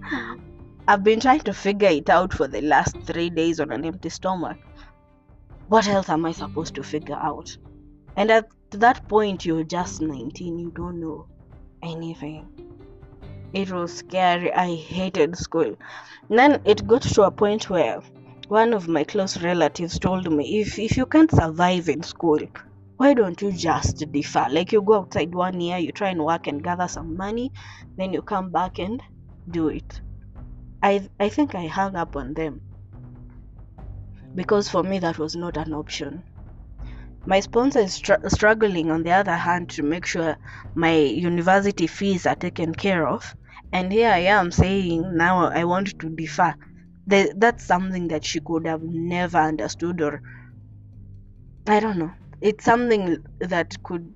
i've 0.87 1.03
been 1.03 1.19
trying 1.19 1.41
to 1.41 1.53
figure 1.53 1.89
it 1.89 2.09
out 2.09 2.33
for 2.33 2.47
the 2.47 2.61
last 2.61 2.95
three 3.03 3.29
days 3.29 3.59
on 3.59 3.71
an 3.71 3.85
empty 3.85 4.09
stomach 4.09 4.57
what 5.69 5.87
else 5.87 6.09
am 6.09 6.25
i 6.25 6.31
supposed 6.31 6.73
to 6.75 6.83
figure 6.83 7.15
out? 7.15 7.55
And 8.17 8.31
at 8.31 8.49
that 8.71 9.07
point 9.07 9.45
you're 9.45 9.63
just 9.63 10.01
19 10.01 10.57
you 10.57 10.71
don't 10.71 10.99
know 10.99 11.27
anything. 11.83 12.47
It 13.53 13.71
was 13.71 13.93
scary. 13.97 14.51
I 14.53 14.75
hated 14.75 15.35
school. 15.37 15.75
And 16.29 16.39
then 16.39 16.61
it 16.65 16.87
got 16.87 17.03
to 17.03 17.23
a 17.23 17.31
point 17.31 17.69
where 17.69 18.01
one 18.47 18.73
of 18.73 18.87
my 18.87 19.03
close 19.03 19.41
relatives 19.41 19.99
told 19.99 20.31
me 20.31 20.59
if 20.59 20.79
if 20.79 20.97
you 20.97 21.05
can't 21.05 21.31
survive 21.31 21.87
in 21.87 22.01
school 22.01 22.39
why 22.97 23.13
don't 23.13 23.41
you 23.41 23.51
just 23.51 24.11
defer? 24.11 24.47
Like 24.49 24.71
you 24.71 24.81
go 24.81 24.95
outside 24.95 25.33
one 25.33 25.61
year 25.61 25.77
you 25.77 25.91
try 25.91 26.09
and 26.09 26.25
work 26.25 26.47
and 26.47 26.63
gather 26.63 26.87
some 26.87 27.15
money 27.15 27.51
then 27.95 28.11
you 28.11 28.23
come 28.23 28.49
back 28.49 28.79
and 28.79 29.03
do 29.51 29.67
it. 29.69 30.01
I 30.81 31.07
i 31.19 31.29
think 31.29 31.53
i 31.53 31.67
hung 31.67 31.95
up 31.95 32.15
on 32.15 32.33
them 32.33 32.61
because 34.35 34.69
for 34.69 34.83
me 34.83 34.99
that 34.99 35.17
was 35.17 35.35
not 35.35 35.57
an 35.57 35.73
option. 35.73 36.23
My 37.25 37.39
sponsor 37.41 37.79
is 37.79 37.93
str- 37.93 38.27
struggling 38.27 38.89
on 38.91 39.03
the 39.03 39.11
other 39.11 39.35
hand 39.35 39.69
to 39.71 39.83
make 39.83 40.05
sure 40.05 40.37
my 40.75 40.95
university 40.95 41.87
fees 41.87 42.25
are 42.25 42.35
taken 42.35 42.73
care 42.73 43.07
of. 43.07 43.35
And 43.71 43.91
here 43.91 44.09
i 44.09 44.19
am 44.19 44.51
saying 44.51 45.15
now 45.15 45.45
i 45.49 45.63
want 45.63 45.99
to 45.99 46.09
defer. 46.09 46.55
The, 47.07 47.33
that's 47.37 47.65
something 47.65 48.07
that 48.09 48.23
she 48.23 48.39
could 48.39 48.67
have 48.67 48.81
never 48.83 49.37
understood 49.37 50.01
or 50.01 50.21
i 51.67 51.79
don't 51.79 51.97
know. 51.97 52.11
It's 52.41 52.63
something 52.63 53.23
that 53.39 53.75
could 53.83 54.13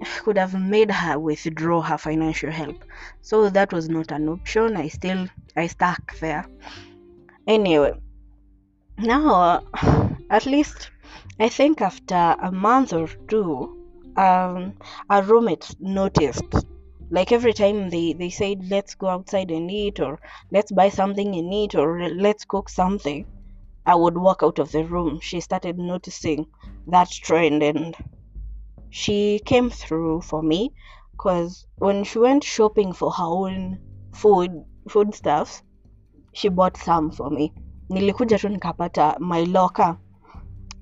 could 0.24 0.38
have 0.38 0.60
made 0.60 0.90
her 0.90 1.18
withdraw 1.18 1.82
her 1.82 1.98
financial 1.98 2.50
help. 2.50 2.84
So 3.20 3.50
that 3.50 3.72
was 3.72 3.88
not 3.88 4.10
an 4.12 4.28
option. 4.28 4.76
I 4.76 4.88
still 4.88 5.28
i 5.56 5.66
stuck 5.66 6.18
there. 6.18 6.46
Anyway 7.46 7.92
now 8.98 9.62
at 10.30 10.44
least 10.44 10.90
i 11.38 11.48
think 11.48 11.80
after 11.80 12.36
a 12.42 12.50
month 12.50 12.92
or 12.92 13.06
two 13.28 13.78
um 14.16 14.74
a 15.10 15.22
roommate 15.22 15.74
noticed. 15.78 16.66
Like 17.10 17.32
every 17.32 17.52
time 17.52 17.88
they 17.90 18.12
they 18.12 18.28
said 18.28 18.68
let's 18.68 18.94
go 18.96 19.06
outside 19.08 19.50
and 19.50 19.70
eat 19.70 20.00
or 20.00 20.18
let's 20.50 20.72
buy 20.72 20.88
something 20.88 21.34
and 21.36 21.54
eat 21.54 21.74
or 21.74 22.08
let's 22.10 22.44
cook 22.44 22.68
something 22.68 23.24
i 23.86 23.94
would 23.94 24.18
walk 24.18 24.42
out 24.42 24.58
of 24.58 24.72
the 24.72 24.84
room. 24.84 25.20
She 25.22 25.40
started 25.40 25.78
noticing 25.78 26.46
that 26.88 27.10
trend 27.10 27.62
and 27.62 27.96
she 28.90 29.40
came 29.44 29.70
through 29.70 30.22
for 30.22 30.42
me 30.42 30.74
because 31.12 31.66
when 31.76 32.04
she 32.04 32.18
went 32.18 32.44
shopping 32.44 32.92
for 32.92 33.12
her 33.12 33.24
own 33.24 33.78
food 34.12 34.50
food 34.88 35.14
stuffs 35.14 35.62
she 36.32 36.48
bought 36.48 36.76
some 36.76 37.10
for 37.10 37.30
me 37.30 37.52
nilikuja 37.88 38.38
tu 38.38 38.48
nikapata 38.48 39.16
my 39.18 39.44
locker 39.44 39.96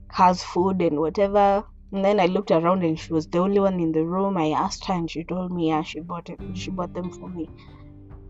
has 0.08 0.44
food 0.44 0.82
and 0.82 0.98
whatever 0.98 1.64
and 1.92 2.04
then 2.04 2.18
I 2.18 2.26
looked 2.26 2.50
around 2.50 2.82
and 2.82 2.98
she 2.98 3.12
was 3.12 3.28
the 3.28 3.38
only 3.38 3.60
one 3.60 3.78
in 3.78 3.92
the 3.92 4.04
room. 4.04 4.36
I 4.36 4.50
asked 4.50 4.84
her 4.86 4.94
and 4.94 5.10
she 5.10 5.22
told 5.24 5.52
me 5.52 5.68
yeah 5.68 5.82
she 5.82 6.00
bought 6.00 6.28
it 6.28 6.40
she 6.54 6.70
bought 6.70 6.92
them 6.94 7.10
for 7.10 7.28
me. 7.28 7.48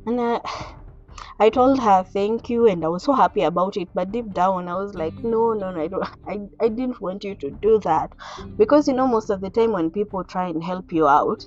And 0.06 0.20
uh, 0.20 0.40
I 1.40 1.48
told 1.50 1.80
her 1.80 2.04
thank 2.04 2.50
you 2.50 2.66
and 2.66 2.84
I 2.84 2.88
was 2.88 3.04
so 3.04 3.14
happy 3.14 3.42
about 3.42 3.76
it. 3.76 3.88
But 3.94 4.12
deep 4.12 4.32
down 4.34 4.68
I 4.68 4.74
was 4.74 4.94
like, 4.94 5.14
no, 5.24 5.54
no, 5.54 5.70
no, 5.70 5.80
I 5.80 5.88
don't 5.88 6.04
I, 6.28 6.40
I 6.60 6.68
didn't 6.68 7.00
want 7.00 7.24
you 7.24 7.34
to 7.36 7.50
do 7.50 7.78
that. 7.80 8.12
Because 8.58 8.88
you 8.88 8.94
know 8.94 9.06
most 9.06 9.30
of 9.30 9.40
the 9.40 9.50
time 9.50 9.72
when 9.72 9.90
people 9.90 10.22
try 10.22 10.48
and 10.48 10.62
help 10.62 10.92
you 10.92 11.08
out, 11.08 11.46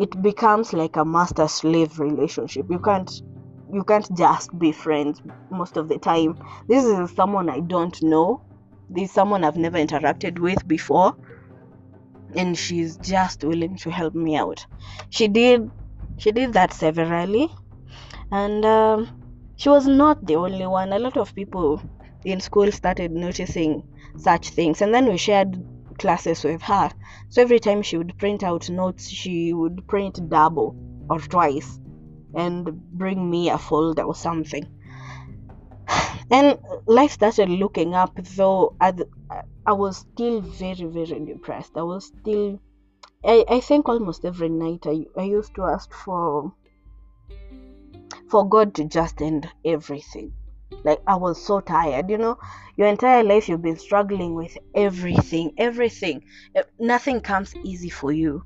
it 0.00 0.20
becomes 0.22 0.72
like 0.72 0.96
a 0.96 1.04
master 1.04 1.48
slave 1.48 2.00
relationship. 2.00 2.66
You 2.70 2.78
can't 2.78 3.10
you 3.72 3.84
can't 3.84 4.08
just 4.16 4.56
be 4.58 4.72
friends 4.72 5.20
most 5.50 5.76
of 5.76 5.88
the 5.88 5.98
time. 5.98 6.38
This 6.68 6.84
is 6.84 7.10
someone 7.14 7.48
I 7.48 7.60
don't 7.60 8.00
know 8.02 8.42
there's 8.90 9.10
someone 9.10 9.44
I've 9.44 9.56
never 9.56 9.78
interacted 9.78 10.38
with 10.38 10.66
before, 10.68 11.16
and 12.36 12.56
she's 12.56 12.96
just 12.98 13.42
willing 13.42 13.76
to 13.78 13.90
help 13.90 14.14
me 14.14 14.36
out. 14.36 14.66
She 15.10 15.28
did, 15.28 15.70
she 16.18 16.32
did 16.32 16.52
that 16.52 16.72
severally, 16.72 17.48
and 18.30 18.64
um, 18.64 19.22
she 19.56 19.68
was 19.68 19.86
not 19.86 20.26
the 20.26 20.36
only 20.36 20.66
one. 20.66 20.92
A 20.92 20.98
lot 20.98 21.16
of 21.16 21.34
people 21.34 21.80
in 22.24 22.40
school 22.40 22.70
started 22.72 23.12
noticing 23.12 23.82
such 24.16 24.50
things, 24.50 24.82
and 24.82 24.94
then 24.94 25.06
we 25.06 25.16
shared 25.16 25.62
classes 25.98 26.44
with 26.44 26.62
her. 26.62 26.90
So 27.30 27.42
every 27.42 27.60
time 27.60 27.82
she 27.82 27.96
would 27.96 28.16
print 28.18 28.42
out 28.42 28.68
notes, 28.68 29.08
she 29.08 29.52
would 29.52 29.86
print 29.86 30.28
double 30.28 30.76
or 31.08 31.20
twice 31.20 31.80
and 32.36 32.70
bring 32.92 33.30
me 33.30 33.50
a 33.50 33.58
folder 33.58 34.02
or 34.02 34.14
something. 34.14 34.66
And 36.30 36.58
life 36.86 37.12
started 37.12 37.48
looking 37.48 37.94
up 37.94 38.12
though 38.36 38.74
I, 38.80 38.94
I 39.66 39.72
was 39.72 39.98
still 39.98 40.40
very 40.40 40.86
very 40.86 41.20
depressed. 41.24 41.72
I 41.76 41.82
was 41.82 42.06
still 42.06 42.60
I, 43.24 43.44
I 43.48 43.60
think 43.60 43.88
almost 43.88 44.24
every 44.24 44.48
night 44.48 44.86
I, 44.86 45.04
I 45.16 45.24
used 45.24 45.54
to 45.56 45.64
ask 45.64 45.92
for 45.92 46.52
for 48.30 48.48
god 48.48 48.74
to 48.74 48.84
just 48.84 49.20
end 49.20 49.48
everything. 49.64 50.32
Like 50.84 51.00
i 51.06 51.14
was 51.14 51.40
so 51.42 51.60
tired 51.60 52.10
you 52.10 52.18
know? 52.18 52.38
Your 52.76 52.88
entire 52.88 53.22
life 53.22 53.48
you've 53.48 53.62
been 53.62 53.78
struggling 53.78 54.34
with 54.34 54.56
everything 54.74 55.52
everything. 55.58 56.22
Nothing 56.78 57.20
comes 57.20 57.54
easy 57.64 57.90
for 57.90 58.12
you. 58.12 58.42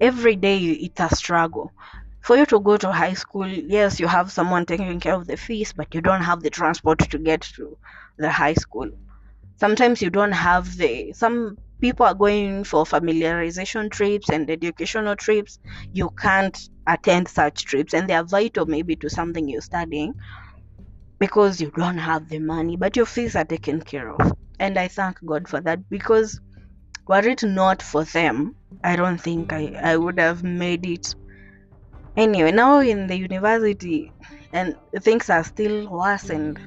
Every 0.00 0.36
day 0.36 0.56
you 0.56 0.76
it's 0.80 1.00
a 1.00 1.14
struggle 1.14 1.70
for 2.22 2.36
you 2.36 2.46
to 2.46 2.60
go 2.60 2.76
to 2.76 2.92
high 2.92 3.14
school, 3.14 3.46
yes, 3.48 3.98
you 3.98 4.06
have 4.06 4.30
someone 4.30 4.64
taking 4.64 5.00
care 5.00 5.14
of 5.14 5.26
the 5.26 5.36
fees, 5.36 5.72
but 5.72 5.94
you 5.94 6.00
don't 6.00 6.22
have 6.22 6.42
the 6.42 6.50
transport 6.50 6.98
to 6.98 7.18
get 7.18 7.42
to 7.56 7.76
the 8.16 8.30
high 8.30 8.54
school. 8.54 8.88
Sometimes 9.56 10.00
you 10.00 10.10
don't 10.10 10.32
have 10.32 10.76
the 10.76 11.12
some 11.12 11.58
people 11.80 12.06
are 12.06 12.14
going 12.14 12.62
for 12.64 12.84
familiarization 12.84 13.90
trips 13.90 14.28
and 14.30 14.48
educational 14.48 15.16
trips. 15.16 15.58
You 15.92 16.10
can't 16.10 16.58
attend 16.86 17.28
such 17.28 17.64
trips, 17.64 17.92
and 17.92 18.08
they 18.08 18.14
are 18.14 18.24
vital 18.24 18.66
maybe 18.66 18.96
to 18.96 19.10
something 19.10 19.48
you're 19.48 19.60
studying 19.60 20.14
because 21.18 21.60
you 21.60 21.72
don't 21.76 21.98
have 21.98 22.28
the 22.28 22.38
money, 22.38 22.76
but 22.76 22.96
your 22.96 23.06
fees 23.06 23.36
are 23.36 23.44
taken 23.44 23.80
care 23.80 24.10
of. 24.10 24.32
And 24.58 24.78
I 24.78 24.88
thank 24.88 25.24
God 25.24 25.48
for 25.48 25.60
that 25.60 25.88
because 25.90 26.40
were 27.08 27.26
it 27.28 27.42
not 27.42 27.82
for 27.82 28.04
them, 28.04 28.54
I 28.84 28.96
don't 28.96 29.18
think 29.18 29.52
I, 29.52 29.74
I 29.82 29.96
would 29.96 30.18
have 30.18 30.44
made 30.44 30.86
it 30.86 31.14
anyway 32.16 32.52
now 32.52 32.80
in 32.80 33.06
the 33.06 33.16
university 33.16 34.12
and 34.52 34.76
things 35.00 35.30
are 35.30 35.44
still 35.44 35.88
worse 35.88 36.28
and 36.30 36.58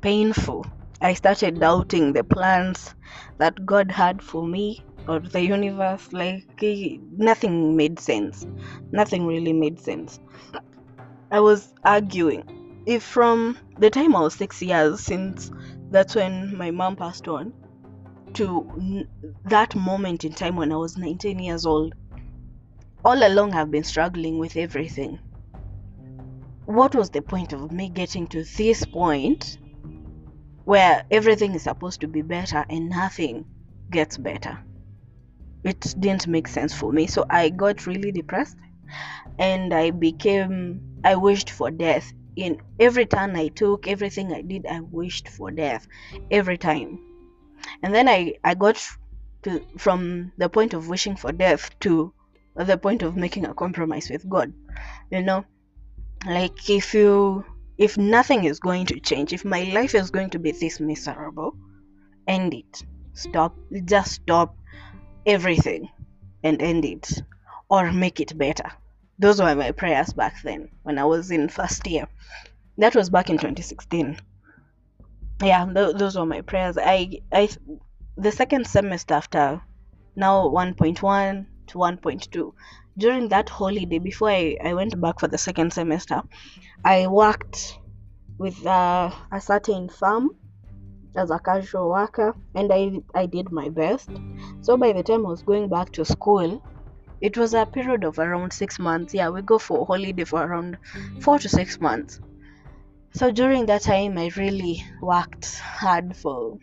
painful. 0.00 0.66
I 1.00 1.14
started 1.14 1.58
doubting 1.60 2.12
the 2.12 2.24
plans 2.24 2.94
that 3.38 3.64
god 3.64 3.90
had 3.90 4.22
for 4.22 4.46
me 4.46 4.84
or 5.08 5.20
the 5.20 5.40
universe. 5.40 6.12
Like 6.12 6.62
eh, 6.62 6.98
nothing 7.16 7.76
made 7.76 7.98
sense. 7.98 8.46
Nothing 8.90 9.26
really 9.26 9.52
made 9.52 9.80
sense. 9.80 10.20
I 11.30 11.40
was 11.40 11.72
arguing. 11.84 12.82
If 12.84 13.02
from 13.02 13.56
the 13.78 13.90
time 13.90 14.16
i 14.16 14.20
was 14.20 14.34
six 14.34 14.60
years 14.60 15.00
since 15.00 15.50
that's 15.90 16.16
when 16.16 16.56
my 16.56 16.70
mom 16.72 16.96
passed 16.96 17.28
on 17.28 17.52
to 18.34 19.06
that 19.44 19.74
moment 19.76 20.24
in 20.24 20.32
time 20.32 20.56
when 20.56 20.72
i 20.72 20.76
was 20.76 20.96
19 20.96 21.38
years 21.38 21.64
old 21.64 21.94
all 23.04 23.26
along 23.26 23.54
I've 23.54 23.70
been 23.70 23.84
struggling 23.84 24.38
with 24.38 24.56
everything. 24.56 25.18
What 26.66 26.94
was 26.94 27.10
the 27.10 27.22
point 27.22 27.52
of 27.52 27.72
me 27.72 27.88
getting 27.88 28.28
to 28.28 28.44
this 28.44 28.84
point 28.84 29.58
where 30.64 31.04
everything 31.10 31.54
is 31.54 31.62
supposed 31.62 32.00
to 32.02 32.06
be 32.06 32.22
better 32.22 32.64
and 32.68 32.88
nothing 32.88 33.44
gets 33.90 34.16
better? 34.16 34.58
It 35.64 35.94
didn't 35.98 36.28
make 36.28 36.46
sense 36.46 36.72
for 36.72 36.92
me. 36.92 37.06
So 37.08 37.26
I 37.28 37.48
got 37.48 37.86
really 37.86 38.12
depressed 38.12 38.56
and 39.38 39.74
I 39.74 39.90
became, 39.90 40.80
I 41.04 41.16
wished 41.16 41.50
for 41.50 41.70
death. 41.70 42.12
In 42.36 42.62
every 42.78 43.04
turn 43.04 43.36
I 43.36 43.48
took, 43.48 43.86
everything 43.86 44.32
I 44.32 44.42
did, 44.42 44.64
I 44.66 44.80
wished 44.80 45.28
for 45.28 45.50
death 45.50 45.86
every 46.30 46.56
time. 46.56 47.00
And 47.82 47.94
then 47.94 48.08
I, 48.08 48.36
I 48.44 48.54
got 48.54 48.80
to, 49.42 49.60
from 49.76 50.32
the 50.38 50.48
point 50.48 50.72
of 50.72 50.88
wishing 50.88 51.16
for 51.16 51.32
death 51.32 51.78
to 51.80 52.12
the 52.56 52.76
point 52.76 53.02
of 53.02 53.16
making 53.16 53.46
a 53.46 53.54
compromise 53.54 54.10
with 54.10 54.28
God. 54.28 54.52
You 55.10 55.22
know, 55.22 55.44
like 56.26 56.70
if 56.70 56.94
you 56.94 57.44
if 57.78 57.98
nothing 57.98 58.44
is 58.44 58.60
going 58.60 58.86
to 58.86 59.00
change, 59.00 59.32
if 59.32 59.44
my 59.44 59.64
life 59.64 59.94
is 59.94 60.10
going 60.10 60.30
to 60.30 60.38
be 60.38 60.52
this 60.52 60.80
miserable, 60.80 61.56
end 62.26 62.54
it. 62.54 62.84
Stop. 63.14 63.56
Just 63.84 64.12
stop 64.12 64.56
everything 65.26 65.88
and 66.42 66.60
end 66.62 66.84
it, 66.84 67.22
or 67.68 67.92
make 67.92 68.20
it 68.20 68.36
better. 68.36 68.70
Those 69.18 69.40
were 69.40 69.54
my 69.54 69.72
prayers 69.72 70.12
back 70.12 70.42
then 70.42 70.68
when 70.82 70.98
I 70.98 71.04
was 71.04 71.30
in 71.30 71.48
first 71.48 71.86
year. 71.86 72.08
that 72.78 72.94
was 72.94 73.10
back 73.10 73.30
in 73.30 73.36
2016 73.36 74.18
yeah 75.42 75.64
th- 75.72 75.96
those 75.96 76.16
were 76.16 76.26
my 76.26 76.40
prayers 76.40 76.78
i 76.78 77.20
i 77.32 77.48
the 78.16 78.32
second 78.32 78.66
semester 78.66 79.14
after 79.14 79.62
now 80.16 80.48
1.1 80.48 80.96
to 80.96 81.51
1.2 81.72 82.52
during 82.98 83.28
that 83.28 83.48
holiday 83.48 83.98
before 83.98 84.30
I, 84.30 84.56
I 84.62 84.74
went 84.74 85.00
back 85.00 85.20
for 85.20 85.28
the 85.28 85.38
second 85.38 85.72
semester 85.72 86.22
i 86.84 87.06
worked 87.06 87.78
with 88.38 88.66
uh, 88.66 89.10
a 89.30 89.40
certain 89.40 89.88
firm 89.88 90.30
as 91.16 91.30
a 91.30 91.38
casual 91.38 91.90
worker 91.90 92.34
and 92.54 92.72
I, 92.72 93.00
I 93.14 93.26
did 93.26 93.52
my 93.52 93.68
best. 93.68 94.08
So 94.62 94.76
by 94.76 94.92
the 94.92 95.02
time 95.02 95.26
i 95.26 95.28
was 95.28 95.42
going 95.42 95.68
back 95.68 95.92
to 95.92 96.04
school 96.04 96.62
it 97.20 97.36
was 97.36 97.54
a 97.54 97.66
period 97.66 98.04
of 98.04 98.18
around 98.18 98.52
six 98.52 98.78
months. 98.78 99.14
Yeah 99.14 99.28
we 99.28 99.42
go 99.42 99.58
for 99.58 99.86
holiday 99.86 100.24
for 100.24 100.42
around 100.42 100.78
four 101.20 101.38
to 101.38 101.48
six 101.48 101.80
months. 101.80 102.20
So 103.14 103.30
during 103.30 103.66
that 103.66 103.82
time 103.82 104.18
i 104.18 104.30
really 104.36 104.84
worked 105.00 105.56
hard 105.58 106.16
for 106.16 106.58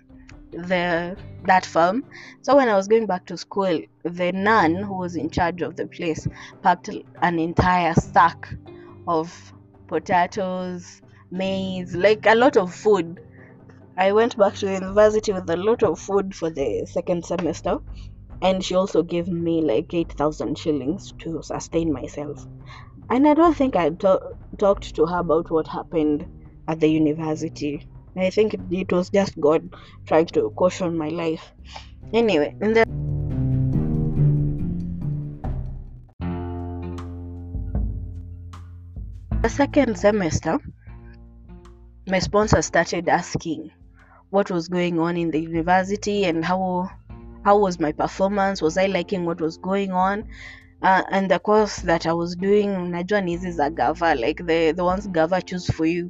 the 0.52 1.18
that 1.46 1.66
firm. 1.66 2.04
So 2.42 2.56
when 2.56 2.70
i 2.70 2.76
was 2.76 2.88
going 2.88 3.06
back 3.06 3.26
to 3.28 3.38
school 3.38 3.82
the 4.04 4.32
nun 4.32 4.76
who 4.76 4.98
was 4.98 5.16
in 5.16 5.30
charge 5.30 5.62
of 5.62 5.76
the 5.76 5.88
place 5.88 6.28
packed 6.62 6.90
an 7.22 7.40
entire 7.40 7.94
sack 7.94 8.50
of 9.08 9.54
potatoes 9.88 11.02
maize 11.32 11.96
like 11.96 12.26
a 12.26 12.36
lot 12.36 12.58
of 12.58 12.74
food. 12.74 13.20
I 13.98 14.14
went 14.14 14.38
back 14.38 14.56
to 14.56 14.72
university 14.72 15.34
with 15.34 15.50
a 15.50 15.58
lot 15.58 15.84
of 15.84 16.00
food 16.00 16.34
for 16.36 16.50
the 16.50 16.86
second 16.90 17.26
semester 17.26 17.80
and 18.42 18.64
she 18.64 18.76
also 18.76 19.04
gave 19.04 19.28
me 19.28 19.62
like 19.62 19.94
8000 19.94 20.58
shillings 20.58 21.14
to 21.20 21.42
sustain 21.44 21.92
myself. 21.92 22.46
And 23.10 23.28
i 23.28 23.34
don't 23.34 23.56
think 23.56 23.76
i 23.76 23.90
to- 23.90 24.36
talked 24.58 24.96
to 24.96 25.06
her 25.06 25.20
about 25.20 25.52
what 25.52 25.68
happened 25.68 26.26
at 26.68 26.80
the 26.80 26.88
university 26.88 27.88
i 28.16 28.30
think 28.30 28.56
it, 28.72 28.92
was 28.92 29.10
just 29.10 29.40
god 29.40 29.70
trying 30.06 30.26
to 30.26 30.50
caution 30.52 30.98
my 30.98 31.10
life. 31.10 31.52
Anyway 32.14 32.56
in 32.62 32.74
the 32.74 32.86
second 39.50 39.98
semester 39.98 40.60
my 42.08 42.20
sponsor 42.20 42.62
started 42.62 43.10
asking 43.10 43.72
what 44.30 44.52
was 44.52 44.68
going 44.68 45.00
on 45.00 45.18
in 45.18 45.32
the 45.32 45.40
university 45.40 46.26
and 46.26 46.46
how 46.46 46.90
how 47.44 47.58
was 47.58 47.80
my 47.80 47.92
performance? 47.92 48.62
Was 48.62 48.78
i 48.78 48.86
liking 48.86 49.26
what 49.26 49.42
was 49.42 49.58
going 49.58 49.92
on? 49.92 50.28
Uh, 50.82 51.04
and 51.12 51.30
the 51.30 51.40
course 51.40 51.78
that 51.78 52.06
i 52.06 52.14
was 52.14 52.36
doing 52.36 52.70
najua 52.92 53.22
ni 53.24 53.38
hizi 53.38 53.70
gava 53.70 54.16
like 54.16 54.46
the, 54.46 54.72
the 54.72 54.84
ones 54.84 55.10
gava 55.10 55.42
choose 55.42 55.68
for 55.74 55.86
you 55.86 56.10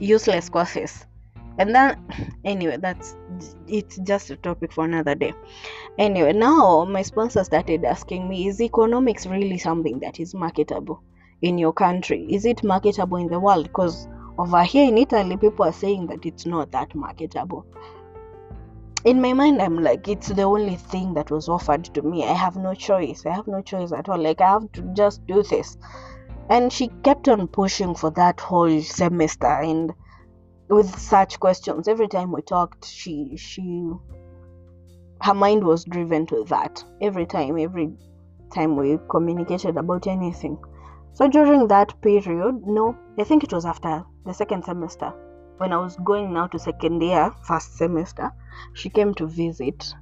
useless 0.00 0.48
courses. 0.48 1.06
And 1.58 1.74
then 1.74 1.98
anyway 2.44 2.76
that's 2.76 3.16
it's 3.66 3.98
just 3.98 4.30
a 4.30 4.36
topic 4.36 4.72
for 4.72 4.84
another 4.84 5.14
day. 5.14 5.34
Anyway 5.98 6.32
now 6.32 6.84
my 6.84 7.02
sponsor 7.02 7.42
started 7.42 7.84
asking 7.84 8.28
me 8.28 8.46
is 8.46 8.60
economics 8.60 9.26
really 9.26 9.58
something 9.58 9.98
that 10.00 10.20
is 10.20 10.34
marketable 10.34 11.02
in 11.42 11.58
your 11.58 11.72
country? 11.72 12.26
Is 12.30 12.44
it 12.44 12.62
marketable 12.62 13.18
in 13.18 13.28
the 13.28 13.40
world? 13.40 13.64
Because 13.64 14.08
over 14.38 14.62
here 14.62 14.86
in 14.86 14.98
italy 14.98 15.36
people 15.36 15.64
are 15.64 15.72
saying 15.72 16.06
that 16.06 16.24
it's 16.24 16.46
not 16.46 16.70
that 16.70 16.94
marketable. 16.94 17.66
In 19.04 19.20
my 19.20 19.32
mind 19.32 19.60
i'm 19.60 19.82
like 19.82 20.06
it's 20.06 20.28
the 20.28 20.42
only 20.42 20.76
thing 20.76 21.14
that 21.14 21.30
was 21.30 21.48
offered 21.48 21.84
to 21.86 22.02
me. 22.02 22.24
I 22.24 22.34
have 22.34 22.54
no 22.56 22.74
choice. 22.74 23.26
I 23.26 23.34
have 23.34 23.48
no 23.48 23.62
choice 23.62 23.90
at 23.90 24.08
all. 24.08 24.18
Like 24.18 24.40
i 24.40 24.48
have 24.48 24.70
to 24.72 24.82
just 24.94 25.26
do 25.26 25.42
this 25.42 25.76
and 26.50 26.72
she 26.72 26.88
kept 27.04 27.28
on 27.28 27.46
pushing 27.48 27.94
for 27.94 28.10
that 28.10 28.40
whole 28.40 28.80
semester 28.80 29.46
and 29.46 29.92
with 30.68 30.98
such 30.98 31.38
questions 31.40 31.88
every 31.88 32.08
time 32.08 32.32
we 32.32 32.42
talked 32.42 32.84
she 32.84 33.36
she 33.36 33.90
her 35.20 35.34
mind 35.34 35.64
was 35.64 35.84
driven 35.84 36.24
to 36.26 36.44
that. 36.44 36.84
Every 37.00 37.26
time 37.26 37.58
every 37.58 37.90
time 38.54 38.76
we 38.76 38.98
communicated 39.10 39.76
about 39.76 40.06
anything. 40.06 40.56
So 41.12 41.28
during 41.28 41.66
that 41.68 42.00
period 42.00 42.66
no 42.66 42.96
i 43.18 43.24
think 43.24 43.44
it 43.44 43.52
was 43.52 43.64
after 43.64 44.04
the 44.24 44.32
second 44.32 44.64
semester 44.64 45.12
when 45.56 45.72
i 45.72 45.76
was 45.76 45.96
going 46.04 46.32
now 46.32 46.46
to 46.46 46.58
second 46.58 47.02
year 47.02 47.32
first 47.44 47.76
semester 47.76 48.30
she 48.74 48.88
came 48.88 49.14
to 49.14 49.26
visit. 49.26 49.92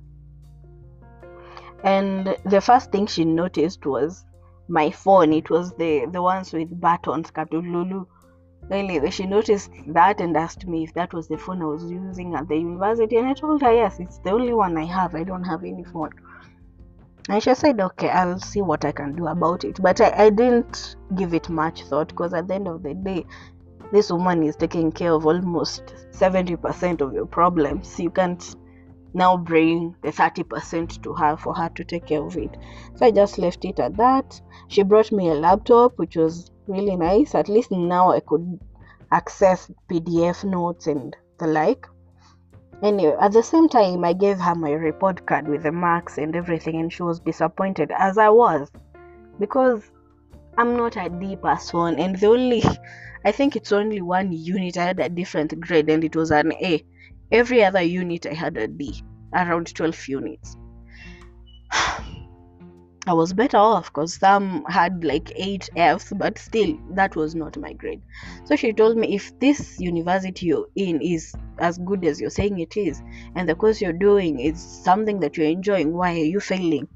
And 1.83 2.37
the 2.45 2.61
first 2.61 2.91
thing 2.91 3.07
she 3.07 3.25
noticed 3.25 3.87
was 3.87 4.25
my 4.69 4.91
phone. 4.91 5.33
It 5.33 5.51
was 5.51 5.73
the 5.75 6.07
the 6.07 6.23
ones 6.23 6.53
with 6.53 6.81
buttons 6.81 7.31
katululu. 7.31 8.07
Anyway 8.71 9.11
she 9.11 9.27
noticed 9.27 9.71
that 9.89 10.21
and 10.21 10.37
asked 10.37 10.67
me 10.67 10.83
if 10.85 10.93
that 10.95 11.15
was 11.15 11.29
the 11.29 11.39
phone 11.39 11.63
i 11.63 11.67
was 11.67 11.85
using 11.85 12.35
at 12.35 12.49
the 12.49 12.57
university 12.57 13.17
and 13.17 13.29
i 13.29 13.33
told 13.33 13.63
her 13.63 13.73
yes 13.73 14.01
it's 14.01 14.19
the 14.19 14.31
only 14.31 14.53
one 14.53 14.77
i 14.77 14.85
have. 14.85 15.15
I 15.15 15.23
don't 15.23 15.45
have 15.45 15.63
any 15.63 15.85
phone. 15.85 16.11
And 17.29 17.41
she 17.41 17.55
said 17.55 17.81
okay 17.81 18.09
i'll 18.09 18.41
see 18.41 18.63
what 18.63 18.85
i 18.85 18.91
can 18.91 19.15
do 19.15 19.29
about 19.29 19.63
it. 19.65 19.81
But 19.81 20.01
i, 20.01 20.25
I 20.25 20.31
didn't 20.31 20.97
give 21.15 21.33
it 21.33 21.49
much 21.49 21.85
thought 21.85 22.09
because 22.09 22.35
at 22.35 22.49
the 22.49 22.55
end 22.55 22.67
of 22.67 22.83
the 22.83 22.95
day 22.95 23.25
this 23.93 24.11
woman 24.11 24.43
is 24.43 24.57
taking 24.57 24.91
care 24.91 25.13
of 25.13 25.27
almost 25.27 25.95
70% 26.11 27.01
of 27.01 27.13
your 27.13 27.27
problems. 27.27 28.01
You 28.01 28.11
can't 28.11 28.43
now 29.17 29.35
bring 29.35 29.97
the 30.03 30.11
30% 30.11 31.03
to 31.03 31.15
her 31.15 31.37
for 31.39 31.55
her 31.55 31.71
to 31.71 31.85
take 31.85 32.07
care 32.07 32.23
of 32.23 32.37
it. 32.37 32.55
So 32.97 33.07
i 33.07 33.11
just 33.11 33.39
left 33.39 33.65
it 33.65 33.81
at 33.81 33.97
that. 33.97 34.41
She 34.69 34.83
brought 34.83 35.11
me 35.11 35.31
a 35.31 35.35
laptop 35.35 35.99
which 35.99 36.17
was 36.17 36.51
really 36.67 36.97
nice. 36.97 37.35
At 37.35 37.49
least 37.49 37.71
now 37.71 38.13
i 38.13 38.21
could 38.21 38.61
access 39.11 39.71
pdf 39.91 40.45
notes 40.45 40.87
and 40.87 41.17
the 41.39 41.47
like. 41.47 41.87
Anyway 42.83 43.17
at 43.19 43.33
the 43.33 43.43
same 43.43 43.69
time 43.71 44.05
i 44.05 44.13
gave 44.13 44.39
her 44.39 44.55
my 44.55 44.73
report 44.73 45.25
card 45.27 45.49
with 45.49 45.63
the 45.63 45.73
marks 45.73 46.19
and 46.19 46.37
everything 46.37 46.79
and 46.81 46.93
she 46.93 47.03
was 47.03 47.21
disappointed 47.21 47.91
as 47.97 48.19
i 48.19 48.29
was 48.29 48.71
because 49.41 49.83
i'm 50.59 50.77
not 50.77 50.97
a 50.97 51.09
d 51.09 51.37
person 51.37 51.99
and 51.99 52.19
the 52.19 52.27
only 52.27 52.63
i 53.25 53.33
think 53.33 53.57
it's 53.57 53.73
only 53.73 54.03
one 54.03 54.31
unit. 54.31 54.77
I 54.77 54.85
had 54.85 55.01
a 55.01 55.09
different 55.09 55.59
grade 55.59 55.89
and 55.89 56.05
it 56.05 56.15
was 56.15 56.31
an 56.31 56.53
a 56.53 56.85
every 57.31 57.65
other 57.65 57.83
unit 57.83 58.27
i 58.27 58.35
had 58.35 58.57
a 58.57 58.69
d 58.69 59.03
around 59.35 59.75
12 59.75 60.09
units 60.09 60.57
I 63.09 63.13
was 63.13 63.33
better 63.33 63.59
off 63.59 63.87
because 63.87 64.15
some 64.15 64.65
had 64.69 65.05
like 65.05 65.31
8 65.37 65.71
Fs, 65.77 66.13
but 66.17 66.39
still, 66.39 66.77
that 66.91 67.15
was 67.15 67.37
not 67.37 67.57
my 67.57 67.73
grade. 67.73 68.03
So 68.45 68.57
she 68.57 68.73
told 68.73 68.97
me 68.97 69.15
if 69.15 69.39
this 69.39 69.79
university 69.79 70.47
you're 70.47 70.67
in 70.75 71.01
is 71.01 71.33
as 71.59 71.79
good 71.79 72.05
as 72.05 72.21
you're 72.21 72.31
saying 72.31 72.59
it 72.59 72.77
is, 72.77 73.01
and 73.37 73.49
the 73.49 73.55
course 73.55 73.81
you're 73.81 73.93
doing 73.93 74.41
is 74.41 74.61
something 74.61 75.21
that 75.21 75.37
you're 75.37 75.47
enjoying, 75.47 75.93
why 75.93 76.15
are 76.15 76.31
you 76.35 76.41
failing? 76.41 76.89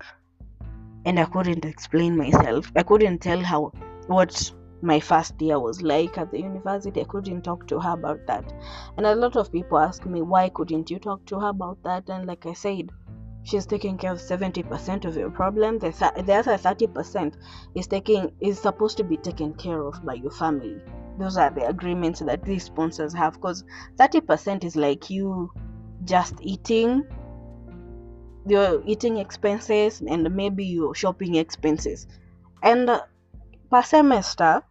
And 1.05 1.21
I 1.21 1.27
couldn't 1.27 1.65
explain 1.65 2.17
myself. 2.17 2.73
I 2.75 2.83
couldn't 2.83 3.19
tell 3.19 3.41
how 3.41 3.73
what 4.09 4.53
my 4.83 5.01
first 5.01 5.41
year 5.41 5.59
was 5.59 5.83
like 5.83 6.19
at 6.19 6.31
the 6.31 6.41
university. 6.41 7.01
I 7.01 7.05
couldn't 7.05 7.43
talk 7.43 7.67
to 7.69 7.81
her 7.81 7.93
about 7.93 8.27
that. 8.27 8.53
And 8.97 9.07
a 9.07 9.15
lot 9.15 9.37
of 9.37 9.53
people 9.53 9.79
ask 9.79 10.07
me, 10.07 10.23
why 10.23 10.49
couldn't 10.49 10.91
you 10.91 10.99
talk 10.99 11.25
to 11.27 11.41
her 11.41 11.49
about 11.49 11.83
that? 11.85 12.09
And 12.09 12.27
like 12.27 12.47
I 12.47 12.55
said, 12.55 12.91
she's 13.43 13.67
taking 13.67 13.97
care 13.97 14.13
of 14.13 14.19
70% 14.19 15.05
of 15.05 15.17
your 15.17 15.31
problem 15.31 15.79
the, 15.79 15.93
th- 15.93 16.27
the 16.27 16.35
other 16.35 16.57
30% 16.57 17.35
is 17.75 17.87
taking 17.87 18.33
is 18.41 18.59
supposed 18.59 18.97
to 18.99 19.05
be 19.05 19.17
taken 19.17 19.55
care 19.55 19.83
of 19.83 20.05
by 20.05 20.15
your 20.15 20.31
family 20.31 20.81
those 21.19 21.37
are 21.37 21.51
the 21.51 21.67
agreements 21.67 22.21
that 22.21 22.45
these 22.45 22.65
sponsors 22.65 23.15
have 23.15 23.35
because 23.35 23.65
30% 23.97 24.65
is 24.65 24.77
like 24.77 25.11
you 25.11 25.51
just 26.05 26.35
eating 26.41 27.05
your 28.47 28.83
eating 28.87 29.19
expenses 29.19 30.03
and 30.07 30.35
maybe 30.35 30.65
your 30.65 30.95
shopping 30.95 31.35
expenses 31.37 32.07
and 32.63 32.91
per 33.71 33.83
semester 33.83 34.63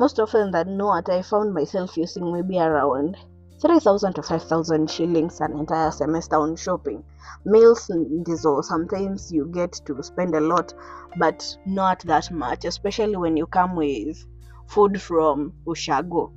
most 0.00 0.18
often 0.18 0.50
than 0.50 0.78
not 0.78 1.10
i 1.10 1.20
found 1.20 1.52
myself 1.52 1.94
using 1.94 2.32
maybe 2.32 2.58
around 2.58 3.18
3000 3.60 4.14
to 4.14 4.22
5000 4.22 4.90
shillings 4.90 5.40
an 5.42 5.52
entire 5.52 5.90
semester 5.90 6.36
on 6.36 6.56
shopping. 6.56 7.04
Meals 7.44 7.90
ndizo 7.90 8.62
sometimes 8.64 9.30
you 9.30 9.44
get 9.52 9.72
to 9.84 10.02
spend 10.02 10.34
a 10.34 10.40
lot 10.40 10.72
but 11.18 11.58
not 11.66 12.00
that 12.06 12.30
much 12.30 12.64
especially 12.64 13.16
when 13.16 13.36
you 13.36 13.46
come 13.46 13.76
with 13.76 14.24
food 14.66 14.98
from 15.02 15.52
ushago. 15.66 16.32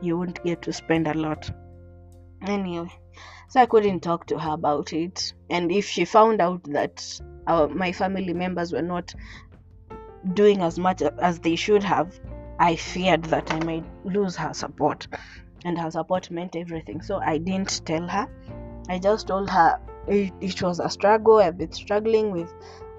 You 0.00 0.16
won't 0.16 0.42
get 0.42 0.62
to 0.62 0.72
spend 0.72 1.06
a 1.06 1.12
lot. 1.12 1.50
Anyway 2.46 2.90
so 3.48 3.60
i 3.60 3.66
couldn't 3.66 4.00
talk 4.00 4.26
to 4.28 4.38
her 4.38 4.52
about 4.52 4.94
it. 4.94 5.34
And 5.50 5.70
if 5.70 5.84
she 5.84 6.06
found 6.06 6.40
out 6.40 6.64
that 6.72 7.20
our, 7.46 7.68
my 7.68 7.92
family 7.92 8.32
members 8.32 8.72
were 8.72 8.88
not 8.94 9.14
doing 10.32 10.62
as 10.62 10.78
much 10.78 11.02
as 11.02 11.40
they 11.40 11.56
should 11.56 11.84
have 11.84 12.18
i 12.58 12.76
feared 12.76 13.22
that 13.24 13.52
i 13.52 13.58
might 13.60 13.84
lose 14.04 14.36
her 14.36 14.52
support 14.54 15.06
and 15.64 15.78
her 15.78 15.90
support 15.90 16.30
meant 16.30 16.54
everything. 16.56 17.00
So 17.02 17.16
I 17.16 17.38
didn't 17.38 17.84
tell 17.86 18.06
her. 18.06 18.28
I 18.88 18.98
just 18.98 19.26
told 19.28 19.50
her 19.50 19.80
it, 20.06 20.32
it 20.40 20.62
was 20.62 20.78
a 20.78 20.90
struggle. 20.90 21.38
I've 21.38 21.58
been 21.58 21.72
struggling 21.72 22.30
with 22.30 22.52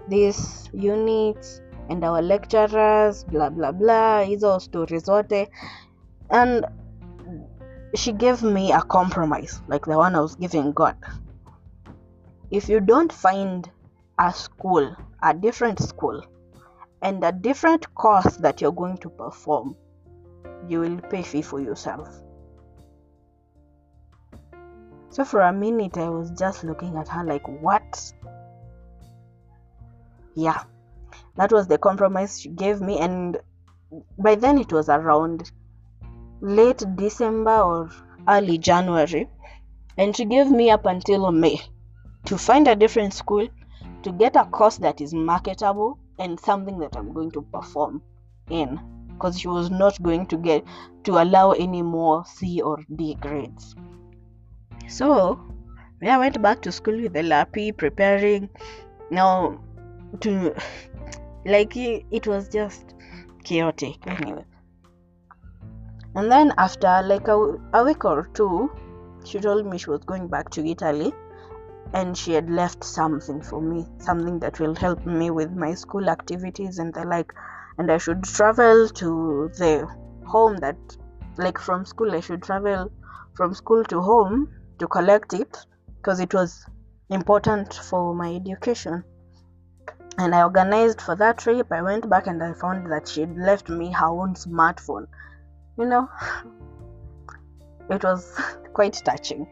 this 0.10 0.70
units 0.74 1.62
and 1.89 2.04
our 2.04 2.22
lecturers 2.22 3.24
blah 3.26 3.50
blah 3.50 3.72
blah 3.72 4.24
hizo 4.24 4.60
stories 4.60 5.04
zote 5.06 5.48
and 6.32 6.65
she 7.94 8.12
gave 8.12 8.41
me 8.41 8.72
a 8.72 8.82
compromise 8.82 9.62
like 9.68 9.86
the 9.86 9.98
one 9.98 10.15
i 10.15 10.20
was 10.20 10.36
giving 10.36 10.72
god 10.72 10.96
if 12.52 12.70
you 12.70 12.80
don't 12.80 13.13
find 13.13 13.70
a 14.20 14.32
school 14.34 14.96
a 15.24 15.34
different 15.34 15.80
school 15.80 16.24
and 17.06 17.24
a 17.24 17.32
different 17.32 17.94
course 17.94 18.36
that 18.38 18.62
you're 18.62 18.72
going 18.72 18.98
to 18.98 19.10
perform 19.10 19.76
you 20.68 20.80
will 20.80 21.00
pay 21.02 21.22
fee 21.22 21.44
for 21.44 21.62
yourself. 21.62 22.10
So 25.12 25.24
for 25.24 25.41
a 25.41 25.54
minute 25.54 25.98
i 25.98 26.10
was 26.10 26.32
just 26.32 26.63
looking 26.63 26.98
at 26.98 27.08
her 27.08 27.24
like 27.24 27.48
what? 27.48 28.13
Yeah 30.36 30.63
that 31.38 31.52
was 31.52 31.68
the 31.68 31.78
compromise 31.78 32.41
she 32.41 32.50
gave 32.50 32.82
me 32.82 32.98
and 33.00 33.38
by 34.18 34.36
then 34.36 34.58
it 34.58 34.74
was 34.74 34.89
around 34.89 35.52
late 36.41 36.84
december 36.96 37.62
or 37.62 37.89
early 38.28 38.58
january 38.58 39.30
and 39.98 40.18
she 40.18 40.26
gave 40.26 40.50
me 40.50 40.70
up 40.70 40.86
until 40.86 41.32
may 41.32 41.62
to 42.26 42.38
find 42.38 42.68
a 42.68 42.76
different 42.76 43.13
school 43.13 43.48
to 44.04 44.12
get 44.12 44.36
a 44.36 44.46
course 44.46 44.78
that 44.78 45.00
is 45.00 45.13
marketable 45.13 46.00
and 46.19 46.39
something 46.39 46.80
that 46.80 46.95
i'm 46.95 47.13
going 47.13 47.32
to 47.32 47.41
perform 47.41 48.01
in 48.49 48.80
because 49.15 49.39
she 49.39 49.47
was 49.47 49.69
not 49.71 50.01
going 50.04 50.25
to 50.28 50.38
get 50.38 50.63
to 51.04 51.17
allow 51.21 51.51
any 51.51 51.82
more 51.82 52.23
c 52.25 52.62
or 52.62 52.80
d 52.95 53.15
grades. 53.15 53.75
So 54.88 55.39
yeah, 56.01 56.15
I 56.15 56.19
went 56.19 56.41
back 56.41 56.62
to 56.63 56.71
school 56.71 57.01
with 57.01 57.13
the 57.13 57.23
lappy 57.23 57.71
preparing. 57.71 58.49
Now 59.10 59.60
to 60.21 60.56
like 61.45 61.75
it, 61.78 62.06
it 62.12 62.28
was 62.28 62.49
just 62.49 62.95
chaotic 63.43 64.06
anyway. 64.08 64.45
And 66.15 66.32
then 66.32 66.54
after 66.58 67.01
like 67.04 67.28
a, 67.28 67.58
a 67.73 67.84
week 67.84 68.06
or 68.06 68.30
two 68.34 68.71
she 69.25 69.39
told 69.39 69.65
me 69.65 69.78
she 69.78 69.89
was 69.89 70.04
going 70.06 70.28
back 70.28 70.49
to 70.51 70.63
italy 70.63 71.12
and 71.95 72.17
she 72.17 72.34
had 72.34 72.49
left 72.49 72.84
something 72.84 73.41
for 73.41 73.62
me 73.62 73.86
something 73.99 74.38
that 74.39 74.60
will 74.60 74.75
help 74.75 75.05
me 75.05 75.29
with 75.31 75.51
my 75.51 75.73
school 75.73 76.10
activities 76.10 76.77
and 76.77 76.93
the 76.93 77.05
like 77.05 77.34
and 77.77 77.91
i 77.91 77.97
should 77.97 78.23
travel 78.23 78.88
to 78.89 79.49
the 79.58 79.73
home 80.25 80.58
that 80.58 80.97
like 81.38 81.58
from 81.58 81.86
school 81.86 82.13
i 82.19 82.19
should 82.19 82.43
travel 82.43 82.91
from 83.34 83.53
school 83.53 83.84
to 83.84 84.01
home 84.01 84.47
to 84.77 84.88
collect 84.88 85.34
it 85.34 85.58
because 85.97 86.19
it 86.19 86.34
was 86.34 86.65
important 87.10 87.73
for 87.73 88.13
my 88.13 88.34
education 88.36 89.03
and 90.17 90.34
I 90.34 90.43
organized 90.43 91.01
for 91.01 91.15
that 91.17 91.39
trip. 91.39 91.71
I 91.71 91.81
went 91.81 92.10
back 92.10 92.27
and 92.27 92.41
I 92.41 92.53
found 92.53 92.91
that 92.91 93.08
she 93.08 93.21
had 93.21 93.38
left 93.38 93.69
me 93.69 93.91
her 93.91 94.08
own 94.08 94.34
smartphone. 94.36 95.08
You 95.77 95.86
know, 95.86 96.10
it 97.89 98.03
was 98.03 98.39
quite 98.73 98.93
touching. 99.03 99.45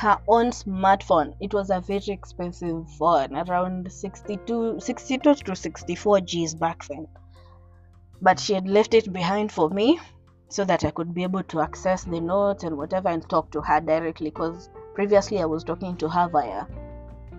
Her 0.00 0.18
own 0.26 0.46
smartphone. 0.46 1.34
It 1.40 1.52
was 1.52 1.68
a 1.68 1.78
very 1.78 2.08
expensive 2.08 2.88
phone, 2.92 3.36
around 3.36 3.92
62, 3.92 4.80
62 4.80 5.34
to 5.34 5.54
64 5.54 6.20
G's 6.22 6.54
back 6.54 6.86
then. 6.86 7.06
But 8.22 8.40
she 8.40 8.54
had 8.54 8.66
left 8.66 8.94
it 8.94 9.12
behind 9.12 9.52
for 9.52 9.68
me 9.68 10.00
so 10.48 10.64
that 10.64 10.86
I 10.86 10.90
could 10.90 11.12
be 11.12 11.22
able 11.22 11.42
to 11.42 11.60
access 11.60 12.04
the 12.04 12.18
notes 12.18 12.64
and 12.64 12.78
whatever 12.78 13.10
and 13.10 13.28
talk 13.28 13.50
to 13.50 13.60
her 13.60 13.78
directly 13.78 14.30
because 14.30 14.70
previously 14.94 15.38
I 15.38 15.44
was 15.44 15.64
talking 15.64 15.98
to 15.98 16.08
her 16.08 16.30
via 16.30 16.64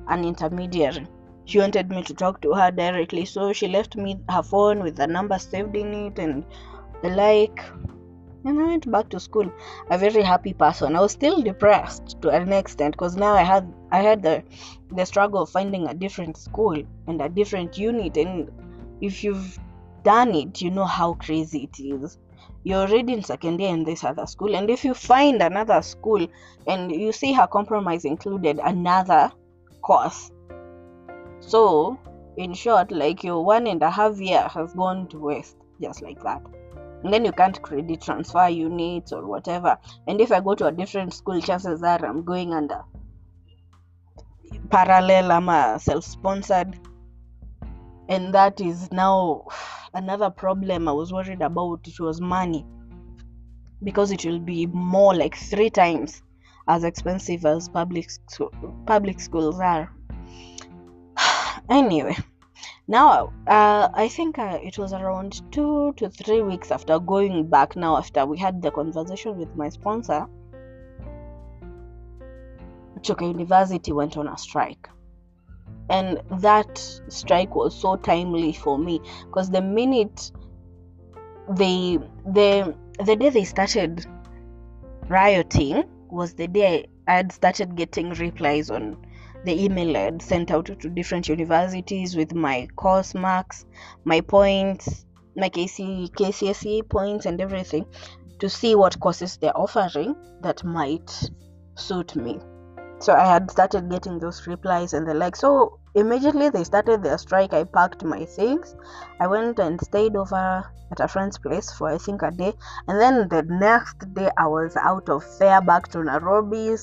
an 0.08 0.24
intermediary 0.24 1.08
she 1.46 1.58
wanted 1.58 1.90
me 1.90 2.04
to 2.04 2.14
talk 2.14 2.42
to 2.42 2.54
her 2.54 2.70
directly 2.70 3.26
so 3.26 3.54
she 3.54 3.68
left 3.70 3.96
me 3.96 4.20
her 4.30 4.44
phone 4.44 4.84
with 4.84 4.98
the 4.98 5.08
number 5.08 5.40
saved 5.40 5.76
in 5.76 5.94
it 5.94 6.20
and 6.20 6.46
the 7.02 7.10
like 7.10 7.60
and 8.46 8.60
i 8.60 8.64
went 8.64 8.90
back 8.92 9.10
to 9.10 9.20
school 9.20 9.52
a 9.90 9.98
very 9.98 10.22
happy 10.22 10.54
person. 10.54 10.96
I 10.96 11.02
was 11.02 11.12
still 11.12 11.42
depressed 11.42 12.22
to 12.22 12.30
an 12.30 12.52
extent 12.54 12.94
because 12.94 13.16
now 13.16 13.34
i 13.34 13.44
had 13.44 13.72
i 13.92 14.00
had 14.02 14.22
the 14.24 14.44
the 14.92 15.06
struggle 15.06 15.42
of 15.42 15.50
finding 15.50 15.88
a 15.88 15.94
different 15.94 16.38
school 16.38 16.82
and 17.08 17.22
a 17.22 17.30
different 17.30 17.78
unit. 17.78 18.18
And 18.18 18.52
if 19.02 19.24
you've 19.24 19.58
done 20.04 20.34
it 20.36 20.62
you 20.62 20.72
know 20.72 20.86
how 20.86 21.14
crazy 21.14 21.70
it 21.72 21.80
is. 21.82 22.18
You're 22.64 22.88
already 22.88 23.14
in 23.14 23.24
second 23.24 23.60
year 23.60 23.74
in 23.74 23.84
this 23.84 24.04
other 24.04 24.26
school 24.28 24.56
and 24.56 24.70
if 24.70 24.86
you 24.86 24.94
find 24.94 25.42
another 25.42 25.82
school 25.82 26.28
and 26.68 26.92
you 26.92 27.12
see 27.12 27.34
her 27.34 27.48
compromise 27.48 28.06
included 28.06 28.60
another 28.64 29.32
course. 29.82 30.32
So, 31.40 31.98
in 32.38 32.54
short, 32.54 32.92
like 32.92 33.24
your 33.24 33.44
one 33.44 33.68
and 33.68 33.82
a 33.82 33.90
half 33.90 34.20
year 34.20 34.48
has 34.48 34.74
gone 34.74 35.08
to 35.08 35.18
waste 35.18 35.58
just 35.82 36.02
like 36.02 36.22
that. 36.24 36.42
And 37.04 37.14
then 37.14 37.26
you 37.26 37.32
can't 37.32 37.62
credit 37.62 38.02
transfer 38.02 38.48
units 38.48 39.12
or 39.12 39.26
whatever. 39.26 39.78
And 40.08 40.22
if 40.22 40.32
I 40.32 40.40
go 40.40 40.56
to 40.56 40.68
a 40.68 40.72
different 40.72 41.14
school, 41.14 41.42
chances 41.42 41.82
are 41.84 42.06
I'm 42.06 42.24
going 42.24 42.54
under 42.54 42.84
parallel, 44.72 45.32
I'm 45.32 45.50
a 45.50 45.80
self 45.80 46.06
sponsored. 46.06 46.80
And 48.10 48.34
that 48.34 48.60
is 48.60 48.92
now 48.92 49.48
another 49.94 50.30
problem 50.30 50.88
I 50.88 50.92
was 50.92 51.14
worried 51.14 51.42
about. 51.42 51.88
It 51.88 52.00
was 52.00 52.20
money 52.20 52.66
because 53.84 54.12
it 54.12 54.26
will 54.26 54.40
be 54.40 54.66
more 54.68 55.16
like 55.16 55.36
three 55.36 55.70
times 55.70 56.22
as 56.68 56.84
expensive 56.84 57.46
as 57.46 57.68
public 57.70 58.10
public 58.86 59.20
schools 59.20 59.60
are 59.60 59.92
anyway 61.70 62.16
now 62.92 63.32
uh, 63.48 63.88
i 63.94 64.08
think 64.08 64.38
uh, 64.38 64.60
it 64.62 64.78
was 64.78 64.92
around 64.94 65.42
two 65.52 65.94
to 65.98 66.10
three 66.10 66.42
weeks 66.42 66.72
after 66.72 67.00
going 67.00 67.48
back 67.48 67.76
now 67.76 67.98
after 67.98 68.26
we 68.26 68.38
had 68.38 68.62
the 68.62 68.72
conversation 68.72 69.38
with 69.38 69.56
my 69.56 69.70
sponsor 69.70 70.28
Chuka 73.02 73.28
University 73.28 73.92
went 73.92 74.18
on 74.18 74.28
a 74.28 74.38
strike. 74.38 74.90
And 75.90 76.22
that 76.40 76.78
strike 77.10 77.56
was 77.56 77.76
so 77.78 77.98
timely 77.98 78.54
for 78.54 78.78
me 78.78 79.02
because 79.26 79.50
the 79.50 79.62
minute 79.62 80.32
they 81.50 81.98
the 82.26 82.76
the 83.04 83.16
day 83.16 83.30
they 83.30 83.44
started 83.44 84.06
rioting 85.10 85.84
was 86.10 86.34
the 86.36 86.48
day 86.48 86.88
I 87.08 87.14
had 87.14 87.32
started 87.32 87.76
getting 87.76 88.12
replies 88.12 88.70
on 88.70 89.06
the 89.44 89.64
email 89.64 89.98
I 89.98 90.02
had 90.02 90.22
sent 90.22 90.52
out 90.52 90.66
to 90.66 90.90
different 90.90 91.28
universities 91.28 92.16
with 92.16 92.34
my 92.34 92.68
course 92.76 93.16
marks, 93.16 93.66
my 94.04 94.22
points, 94.22 95.06
my 95.36 95.50
KC, 95.50 96.12
KCSE 96.12 96.88
points, 96.90 97.26
and 97.26 97.42
everything 97.42 97.86
to 98.40 98.50
see 98.50 98.76
what 98.76 99.00
courses 99.00 99.38
they're 99.38 99.58
offering 99.58 100.16
that 100.42 100.64
might 100.64 101.30
suit 101.76 102.16
me. 102.16 102.40
So 103.00 103.14
I 103.14 103.26
had 103.26 103.50
started 103.50 103.90
getting 103.90 104.20
those 104.20 104.46
replies 104.46 104.94
and 104.94 105.08
the 105.08 105.16
like. 105.16 105.36
So 105.36 105.80
immediately 105.96 106.50
they 106.50 106.64
started 106.64 107.02
their 107.02 107.18
strike, 107.18 107.52
I 107.52 107.64
packed 107.64 108.04
my 108.04 108.26
things. 108.26 108.76
I 109.20 109.26
went 109.26 109.58
and 109.58 109.82
stayed 109.82 110.16
over 110.16 110.64
at 110.92 111.00
a 111.00 111.08
friend's 111.08 111.40
place 111.40 111.72
for 111.72 111.90
I 111.90 111.98
think 111.98 112.22
a 112.22 112.30
day. 112.30 112.54
And 112.88 113.02
then 113.02 113.28
the 113.30 113.42
next 113.44 114.14
day 114.14 114.30
I 114.38 114.46
was 114.46 114.76
out 114.76 115.10
of 115.10 115.24
fare 115.40 115.62
back 115.62 115.88
to 115.90 116.04
Nairobi, 116.04 116.76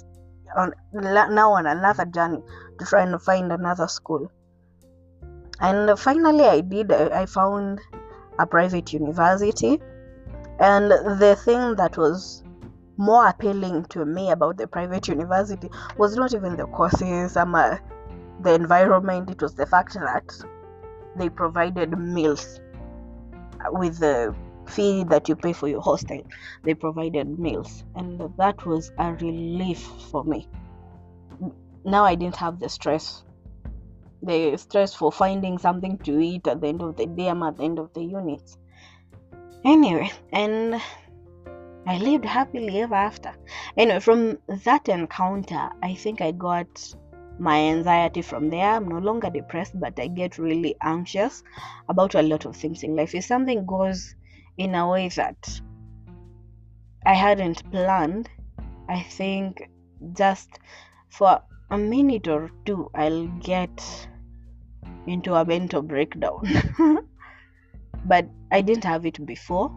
on 0.57 0.73
now 0.93 1.53
on 1.53 1.67
another 1.67 2.05
journey 2.07 2.43
to 2.79 2.85
try 2.85 3.03
and 3.03 3.21
find 3.23 3.53
another 3.53 3.89
school. 3.89 4.31
And 5.61 5.99
finally 5.99 6.45
i 6.45 6.61
did 6.61 6.93
i 6.93 7.27
found 7.27 7.81
a 8.39 8.47
private 8.47 8.93
university. 8.93 9.81
And 10.61 10.91
the 10.91 11.37
thing 11.45 11.77
that 11.77 11.97
was 11.97 12.43
more 12.97 13.29
appealing 13.29 13.85
to 13.87 14.05
me 14.05 14.31
about 14.31 14.57
the 14.57 14.67
private 14.67 15.07
university 15.07 15.71
was 15.97 16.17
not 16.17 16.35
even 16.35 16.57
the 16.57 16.67
courses 16.67 17.37
um, 17.37 17.55
uh, 17.55 17.77
the 18.41 18.55
environment. 18.55 19.31
It 19.31 19.41
was 19.41 19.55
the 19.55 19.67
fact 19.67 19.95
that 19.95 20.45
they 21.17 21.29
provided 21.29 21.97
meals 21.97 22.61
with 23.71 23.99
the 23.99 24.35
fee 24.69 25.05
that 25.05 25.29
you 25.29 25.37
pay 25.37 25.53
for 25.53 25.69
your 25.69 25.81
hostel 25.81 26.23
they 26.65 26.75
provided 26.75 27.39
meals 27.39 27.85
and 27.97 28.21
that 28.37 28.65
was 28.67 28.93
a 28.99 29.13
relief 29.15 29.81
for 30.11 30.25
me. 30.25 30.49
Now 31.85 32.05
i 32.05 32.15
didn't 32.15 32.37
have 32.37 32.59
the 32.61 32.69
stress. 32.69 33.25
The 34.23 34.57
stress 34.57 34.95
for 34.95 35.13
finding 35.13 35.59
something 35.59 35.99
to 35.99 36.19
eat 36.21 36.47
at 36.47 36.61
the 36.61 36.69
end 36.69 36.83
of 36.83 36.97
the 36.97 37.07
day 37.07 37.29
i'm 37.29 37.43
at 37.43 37.57
the 37.57 37.65
end 37.65 37.79
of 37.79 37.93
the 37.95 38.03
unit. 38.03 38.57
Anyway 39.65 40.11
and 40.33 40.81
i 41.87 41.99
lived 41.99 42.25
happily 42.25 42.81
ever 42.81 42.95
after. 42.95 43.33
Anyway 43.77 44.01
from 44.01 44.39
that 44.65 44.89
encounter 44.89 45.71
i 45.83 45.95
think 45.95 46.21
i 46.21 46.33
got 46.33 46.95
my 47.39 47.59
anxiety 47.59 48.23
from 48.23 48.51
there. 48.51 48.75
I'm 48.75 48.89
no 48.89 48.99
longer 48.99 49.31
depressed, 49.31 49.79
but 49.79 49.99
I 49.99 50.09
get 50.09 50.39
really 50.39 50.75
anxious 50.83 51.43
about 51.89 52.15
a 52.15 52.23
lot 52.23 52.45
of 52.45 52.57
things 52.57 52.83
in 52.83 52.97
life. 52.97 53.15
If 53.15 53.25
something 53.25 53.65
goes 53.65 54.15
in 54.59 54.75
a 54.75 54.89
way 54.89 55.09
that 55.09 55.61
I 57.07 57.15
hadn't 57.15 57.71
planned, 57.71 58.29
I 58.89 59.03
think 59.03 59.71
just 60.13 60.51
for 61.09 61.41
a 61.71 61.79
minute 61.79 62.29
or 62.29 62.51
two, 62.67 62.91
I'll 62.95 63.29
get 63.29 64.09
into 65.07 65.35
a 65.35 65.45
mental 65.45 65.81
breakdown. 65.83 66.43
but 68.05 68.29
I 68.51 68.61
didn't 68.61 68.85
have 68.85 69.07
it 69.07 69.25
before. 69.25 69.73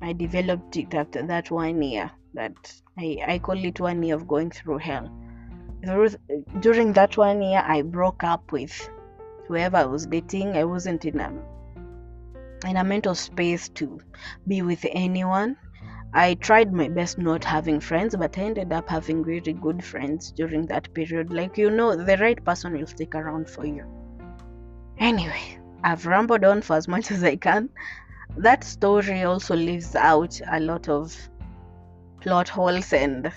I 0.00 0.12
developed 0.12 0.76
it 0.76 0.94
after 0.94 1.26
that 1.26 1.50
one 1.50 1.82
year. 1.82 2.10
That 2.34 2.72
I, 2.98 3.18
I 3.26 3.38
call 3.38 3.62
it 3.62 3.80
one 3.80 4.02
year 4.02 4.14
of 4.14 4.26
going 4.26 4.50
through 4.50 4.78
hell. 4.78 5.10
During 6.60 6.92
that 6.94 7.16
one 7.16 7.42
year, 7.42 7.62
I 7.64 7.82
broke 7.82 8.24
up 8.24 8.52
with 8.52 8.90
whoever 9.46 9.76
I 9.76 9.84
was 9.84 10.06
dating. 10.06 10.56
I 10.56 10.64
wasn't 10.64 11.04
in 11.04 11.20
a 11.20 11.32
in 12.64 12.76
a 12.76 12.84
mental 12.84 13.14
space 13.14 13.68
to 13.70 14.00
be 14.46 14.62
with 14.62 14.84
anyone. 14.90 15.56
I 16.14 16.34
tried 16.34 16.72
my 16.72 16.88
best 16.88 17.18
not 17.18 17.44
having 17.44 17.80
friends, 17.80 18.16
but 18.16 18.38
I 18.38 18.42
ended 18.42 18.72
up 18.72 18.88
having 18.88 19.22
really 19.22 19.52
good 19.52 19.84
friends 19.84 20.32
during 20.32 20.66
that 20.66 20.92
period. 20.94 21.32
Like, 21.32 21.58
you 21.58 21.70
know, 21.70 21.94
the 21.94 22.16
right 22.16 22.42
person 22.42 22.72
will 22.72 22.86
stick 22.86 23.14
around 23.14 23.50
for 23.50 23.66
you. 23.66 23.84
Anyway, 24.98 25.58
I've 25.84 26.06
rambled 26.06 26.44
on 26.44 26.62
for 26.62 26.76
as 26.76 26.88
much 26.88 27.10
as 27.10 27.22
I 27.22 27.36
can. 27.36 27.68
That 28.38 28.64
story 28.64 29.24
also 29.24 29.54
leaves 29.54 29.94
out 29.94 30.40
a 30.50 30.60
lot 30.60 30.88
of 30.88 31.14
plot 32.20 32.48
holes 32.48 32.92
and 32.92 33.30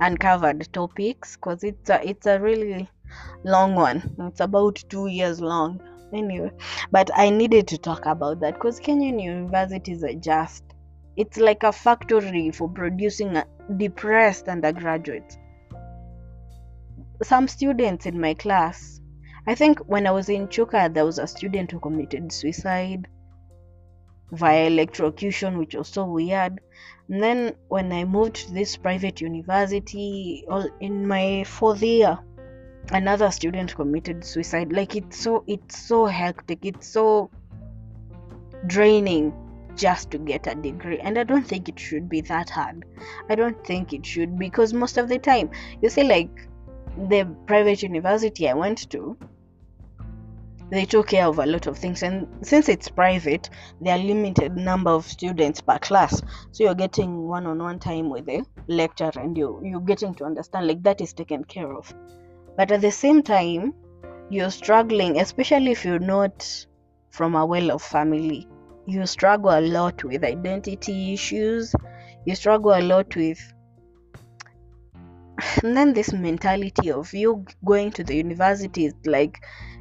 uncovered 0.00 0.72
topics 0.72 1.36
because 1.36 1.62
it's 1.62 1.90
a, 1.90 2.08
it's 2.08 2.26
a 2.26 2.40
really 2.40 2.88
long 3.44 3.74
one. 3.74 4.16
It's 4.20 4.40
about 4.40 4.82
two 4.88 5.08
years 5.08 5.40
long. 5.40 5.80
Anyway, 6.12 6.50
but 6.90 7.10
I 7.14 7.30
needed 7.30 7.66
to 7.68 7.78
talk 7.78 8.06
about 8.06 8.40
that 8.40 8.54
because 8.54 8.80
Kenyan 8.80 9.22
universities 9.22 10.04
are 10.04 10.14
just 10.14 10.62
it's 11.16 11.38
like 11.38 11.62
a 11.62 11.72
factory 11.72 12.50
for 12.50 12.68
producing 12.68 13.42
depressed 13.76 14.48
undergraduates. 14.48 15.38
Some 17.22 17.48
students 17.48 18.04
in 18.04 18.20
my 18.20 18.34
class, 18.34 19.00
I 19.46 19.54
think 19.54 19.78
when 19.80 20.06
I 20.06 20.10
was 20.10 20.28
in 20.28 20.48
Chuka, 20.48 20.92
there 20.92 21.06
was 21.06 21.18
a 21.18 21.26
student 21.26 21.70
who 21.70 21.80
committed 21.80 22.30
suicide 22.30 23.08
via 24.30 24.66
electrocution, 24.66 25.56
which 25.56 25.74
was 25.74 25.88
so 25.88 26.04
weird. 26.04 26.60
And 27.08 27.22
then 27.22 27.54
when 27.68 27.92
I 27.92 28.04
moved 28.04 28.36
to 28.36 28.52
this 28.52 28.76
private 28.76 29.20
university, 29.20 30.44
in 30.80 31.06
my 31.06 31.44
fourth 31.44 31.82
year, 31.82 32.18
another 32.92 33.30
student 33.30 33.74
committed 33.74 34.24
suicide. 34.24 34.72
Like 34.72 34.96
it's 34.96 35.18
so 35.18 35.44
it's 35.46 35.78
so 35.78 36.06
hectic, 36.06 36.64
it's 36.64 36.88
so 36.88 37.30
draining 38.66 39.32
just 39.76 40.10
to 40.10 40.18
get 40.18 40.46
a 40.46 40.54
degree. 40.54 40.98
And 40.98 41.18
i 41.18 41.24
don't 41.24 41.46
think 41.46 41.68
it 41.68 41.78
should 41.78 42.08
be 42.08 42.20
that 42.22 42.50
hard. 42.50 42.84
I 43.28 43.34
don't 43.34 43.62
think 43.64 43.92
it 43.92 44.04
should 44.04 44.38
because 44.38 44.72
most 44.72 44.96
of 44.96 45.08
the 45.08 45.18
time 45.18 45.50
you 45.82 45.90
see 45.90 46.04
like 46.04 46.48
the 47.10 47.24
private 47.46 47.82
university 47.82 48.48
i 48.48 48.54
went 48.54 48.88
to 48.90 49.18
they 50.70 50.84
took 50.84 51.08
care 51.08 51.26
of 51.26 51.38
a 51.38 51.46
lot 51.46 51.68
of 51.68 51.78
things. 51.78 52.02
And 52.02 52.26
since 52.44 52.68
it's 52.68 52.88
private 52.88 53.50
there 53.80 53.96
are 53.96 54.02
limited 54.02 54.56
number 54.56 54.90
of 54.90 55.06
students 55.06 55.60
per 55.60 55.78
class. 55.78 56.22
So 56.52 56.64
you're 56.64 56.74
getting 56.74 57.28
one-on-one 57.28 57.78
time 57.78 58.10
with 58.10 58.26
the 58.26 58.44
lecturer 58.66 59.12
and 59.16 59.36
you 59.36 59.60
you're 59.62 59.80
getting 59.80 60.14
to 60.14 60.24
understand 60.24 60.66
like 60.66 60.82
that 60.82 61.00
is 61.00 61.12
taken 61.12 61.44
care 61.44 61.72
of 61.72 61.94
but 62.56 62.70
at 62.70 62.80
the 62.80 62.90
same 62.90 63.22
time 63.22 63.74
you're 64.30 64.50
struggling 64.50 65.20
especially 65.20 65.70
if 65.70 65.84
you're 65.84 65.98
not 65.98 66.66
from 67.16 67.34
a 67.34 67.46
well-off 67.46 67.82
family. 67.82 68.46
You 68.86 69.06
struggle 69.06 69.58
a 69.58 69.60
lot 69.60 70.04
with 70.04 70.22
identity 70.22 71.14
issues. 71.14 71.74
You 72.26 72.34
struggle 72.34 72.74
a 72.74 72.82
lot 72.82 73.16
with 73.16 73.40
and 75.62 75.76
then 75.76 75.94
this 75.94 76.12
mentality 76.12 76.92
of 76.92 77.12
you 77.14 77.44
going 77.64 77.90
to 77.92 78.04
the 78.04 78.16
university 78.16 78.86
is 78.86 78.94
like 79.06 79.38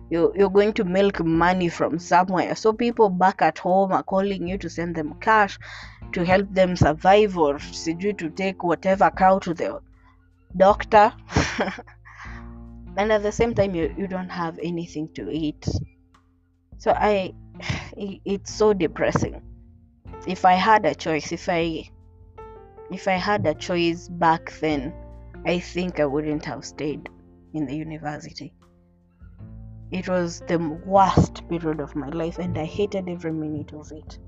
you, 0.09 0.31
you're 0.35 0.49
going 0.49 0.73
to 0.73 0.83
milk 0.83 1.23
money 1.23 1.67
from 1.67 1.99
somewhere. 1.99 2.55
So 2.55 2.71
people 2.71 3.09
back 3.09 3.41
at 3.41 3.57
home 3.57 3.91
are 3.91 4.03
calling 4.03 4.47
you 4.47 4.57
to 4.59 4.69
send 4.69 4.95
them 4.95 5.15
cash 5.19 5.59
to 6.13 6.23
help 6.23 6.53
them 6.53 6.75
survive 6.75 7.38
or 7.38 7.57
to 7.59 8.29
take 8.29 8.63
whatever 8.63 9.09
cow 9.09 9.39
to 9.39 9.53
the 9.53 9.79
doctor 10.55 11.11
and 12.97 13.12
at 13.12 13.23
the 13.23 13.31
same 13.31 13.53
time 13.53 13.75
you, 13.75 13.93
you 13.97 14.08
don't 14.08 14.29
have 14.29 14.60
anything 14.62 15.10
to 15.15 15.29
eat. 15.29 15.67
So 16.77 16.91
i 16.91 17.34
it's 17.97 18.53
so 18.53 18.73
depressing. 18.73 19.41
If 20.27 20.45
i 20.45 20.53
had 20.53 20.86
a 20.86 20.95
choice 20.95 21.31
if 21.31 21.49
i 21.49 21.89
if 22.91 23.08
i 23.08 23.13
had 23.13 23.45
a 23.45 23.53
choice 23.53 24.08
back 24.08 24.53
then 24.60 24.93
i 25.45 25.60
think 25.60 25.99
i 25.99 26.05
wouldn't 26.05 26.45
have 26.45 26.65
stayed 26.65 27.10
in 27.53 27.65
the 27.65 27.75
university. 27.75 28.53
It 29.91 30.10
was 30.10 30.41
the 30.47 30.58
worst 30.86 31.47
period 31.47 31.79
of 31.79 31.95
my 31.95 32.10
life 32.10 32.39
and 32.39 32.58
i 32.58 32.65
hated 32.65 33.08
every 33.10 33.31
minute 33.31 33.73
of 33.73 33.91
it. 33.91 34.19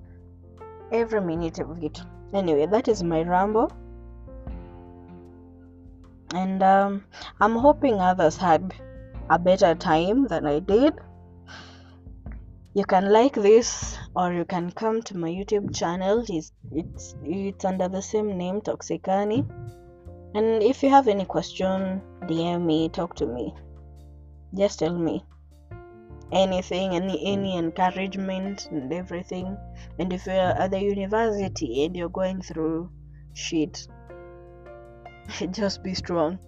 Every 0.91 1.21
minute 1.21 1.59
of 1.59 1.83
it. 1.83 2.01
Anyway 2.33 2.65
that 2.65 2.87
is 2.87 3.03
my 3.03 3.21
ramble 3.23 3.71
and 6.33 6.61
um, 6.63 7.03
i'm 7.39 7.55
hoping 7.55 7.99
others 7.99 8.37
had 8.37 8.73
a 9.29 9.39
better 9.39 9.75
time 9.75 10.27
than 10.27 10.45
i 10.45 10.59
did. 10.59 10.93
You 12.73 12.85
can 12.85 13.11
like 13.11 13.33
this 13.33 13.97
or 14.15 14.31
you 14.31 14.45
can 14.45 14.69
come 14.69 15.01
to 15.01 15.17
my 15.17 15.29
youtube 15.29 15.75
channel. 15.75 16.23
It's 16.29 16.51
it's 16.71 17.15
it's 17.23 17.65
under 17.65 17.87
the 17.87 18.03
same 18.03 18.37
name 18.37 18.61
Talksic 18.61 19.07
Annie. 19.07 19.43
And 20.35 20.61
if 20.61 20.83
you 20.83 20.89
have 20.91 21.07
any 21.07 21.25
question 21.25 22.03
dm 22.27 22.65
me 22.65 22.89
talk 22.89 23.15
to 23.15 23.25
me. 23.25 23.55
Just 24.55 24.77
tell 24.77 24.95
me. 24.95 25.25
Anything 26.31 26.93
any 26.93 27.19
any 27.25 27.57
encouragement 27.57 28.67
and 28.69 28.93
everything. 28.93 29.57
And 29.97 30.13
if 30.13 30.27
you're 30.27 30.35
at 30.35 30.69
the 30.69 30.79
university 30.79 31.83
and 31.83 31.97
you're 31.97 32.17
going 32.21 32.43
through 32.43 32.91
shit 33.33 33.87
just 35.51 35.83
be 35.83 35.93
strong 35.93 36.39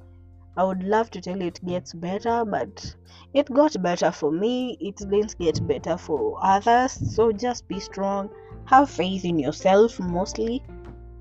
I 0.60 0.64
would 0.64 0.84
love 0.84 1.10
to 1.12 1.22
tell 1.22 1.38
you 1.38 1.48
it 1.48 1.66
gets 1.66 1.94
better, 1.94 2.44
but 2.44 2.94
it 3.34 3.50
got 3.54 3.82
better 3.82 4.12
for 4.12 4.30
me. 4.30 4.78
It 4.82 4.98
didn't 4.98 5.38
get 5.40 5.66
better 5.66 5.96
for 5.96 6.38
others. 6.42 6.92
So 7.16 7.32
just 7.32 7.66
be 7.70 7.80
strong, 7.80 8.30
have 8.66 8.90
faith 8.90 9.24
in 9.24 9.40
yourself 9.40 9.98
mostly, 10.02 10.62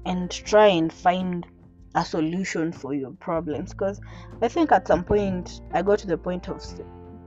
and 0.05 0.29
try 0.29 0.67
and 0.67 0.93
find 0.93 1.47
a 1.95 2.05
solution 2.05 2.73
for 2.73 2.95
your 2.95 3.13
problems. 3.13 3.75
Because 3.75 4.01
I 4.43 4.49
think 4.49 4.73
at 4.73 4.89
some 4.89 5.05
point 5.05 5.61
I 5.73 5.83
got 5.83 6.01
to 6.01 6.09
the 6.09 6.19
point 6.19 6.49
of 6.49 6.61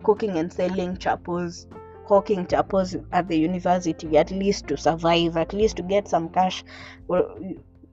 cooking 0.03 0.37
and 0.37 0.51
selling 0.51 0.97
chapos, 0.97 1.65
hawking 2.07 2.45
chapos 2.45 2.97
at 3.13 3.29
the 3.29 3.37
university, 3.37 4.17
at 4.17 4.31
least 4.31 4.67
to 4.67 4.75
survive, 4.75 5.37
at 5.37 5.53
least 5.53 5.77
to 5.77 5.83
get 5.83 6.09
some 6.09 6.27
cash, 6.27 6.61
or 7.07 7.21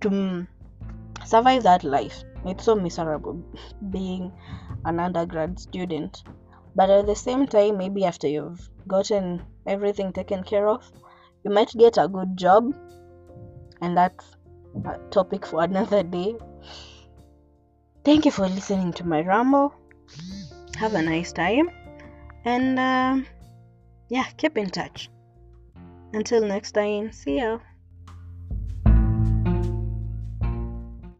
to 0.00 0.10
mm, 0.10 0.48
survive 1.24 1.62
that 1.62 1.84
life 1.84 2.24
it's 2.44 2.64
so 2.64 2.74
miserable 2.74 3.42
being 3.90 4.32
an 4.84 5.00
undergrad 5.00 5.58
student. 5.58 6.22
But 6.74 6.90
at 6.90 7.06
the 7.06 7.16
same 7.16 7.46
time, 7.46 7.78
maybe 7.78 8.04
after 8.04 8.28
you've 8.28 8.68
gotten 8.86 9.42
everything 9.66 10.12
taken 10.12 10.44
care 10.44 10.68
of, 10.68 10.90
you 11.44 11.50
might 11.50 11.70
get 11.76 11.98
a 11.98 12.08
good 12.08 12.36
job, 12.36 12.72
and 13.80 13.96
that's 13.96 14.36
a 14.84 14.98
topic 15.10 15.46
for 15.46 15.62
another 15.70 16.02
day. 16.02 16.36
Thank 18.04 18.24
you 18.24 18.30
for 18.30 18.48
listening 18.48 18.92
to 18.94 19.04
my 19.04 19.20
ramble. 19.22 19.74
Have 20.76 20.94
a 20.94 21.02
nice 21.02 21.32
time, 21.32 21.70
and 22.44 22.78
uh, 22.78 23.16
yeah, 24.08 24.24
keep 24.36 24.56
in 24.56 24.70
touch. 24.70 25.10
Until 26.12 26.42
next 26.42 26.72
time, 26.72 27.12
see 27.12 27.38
ya. 27.38 27.58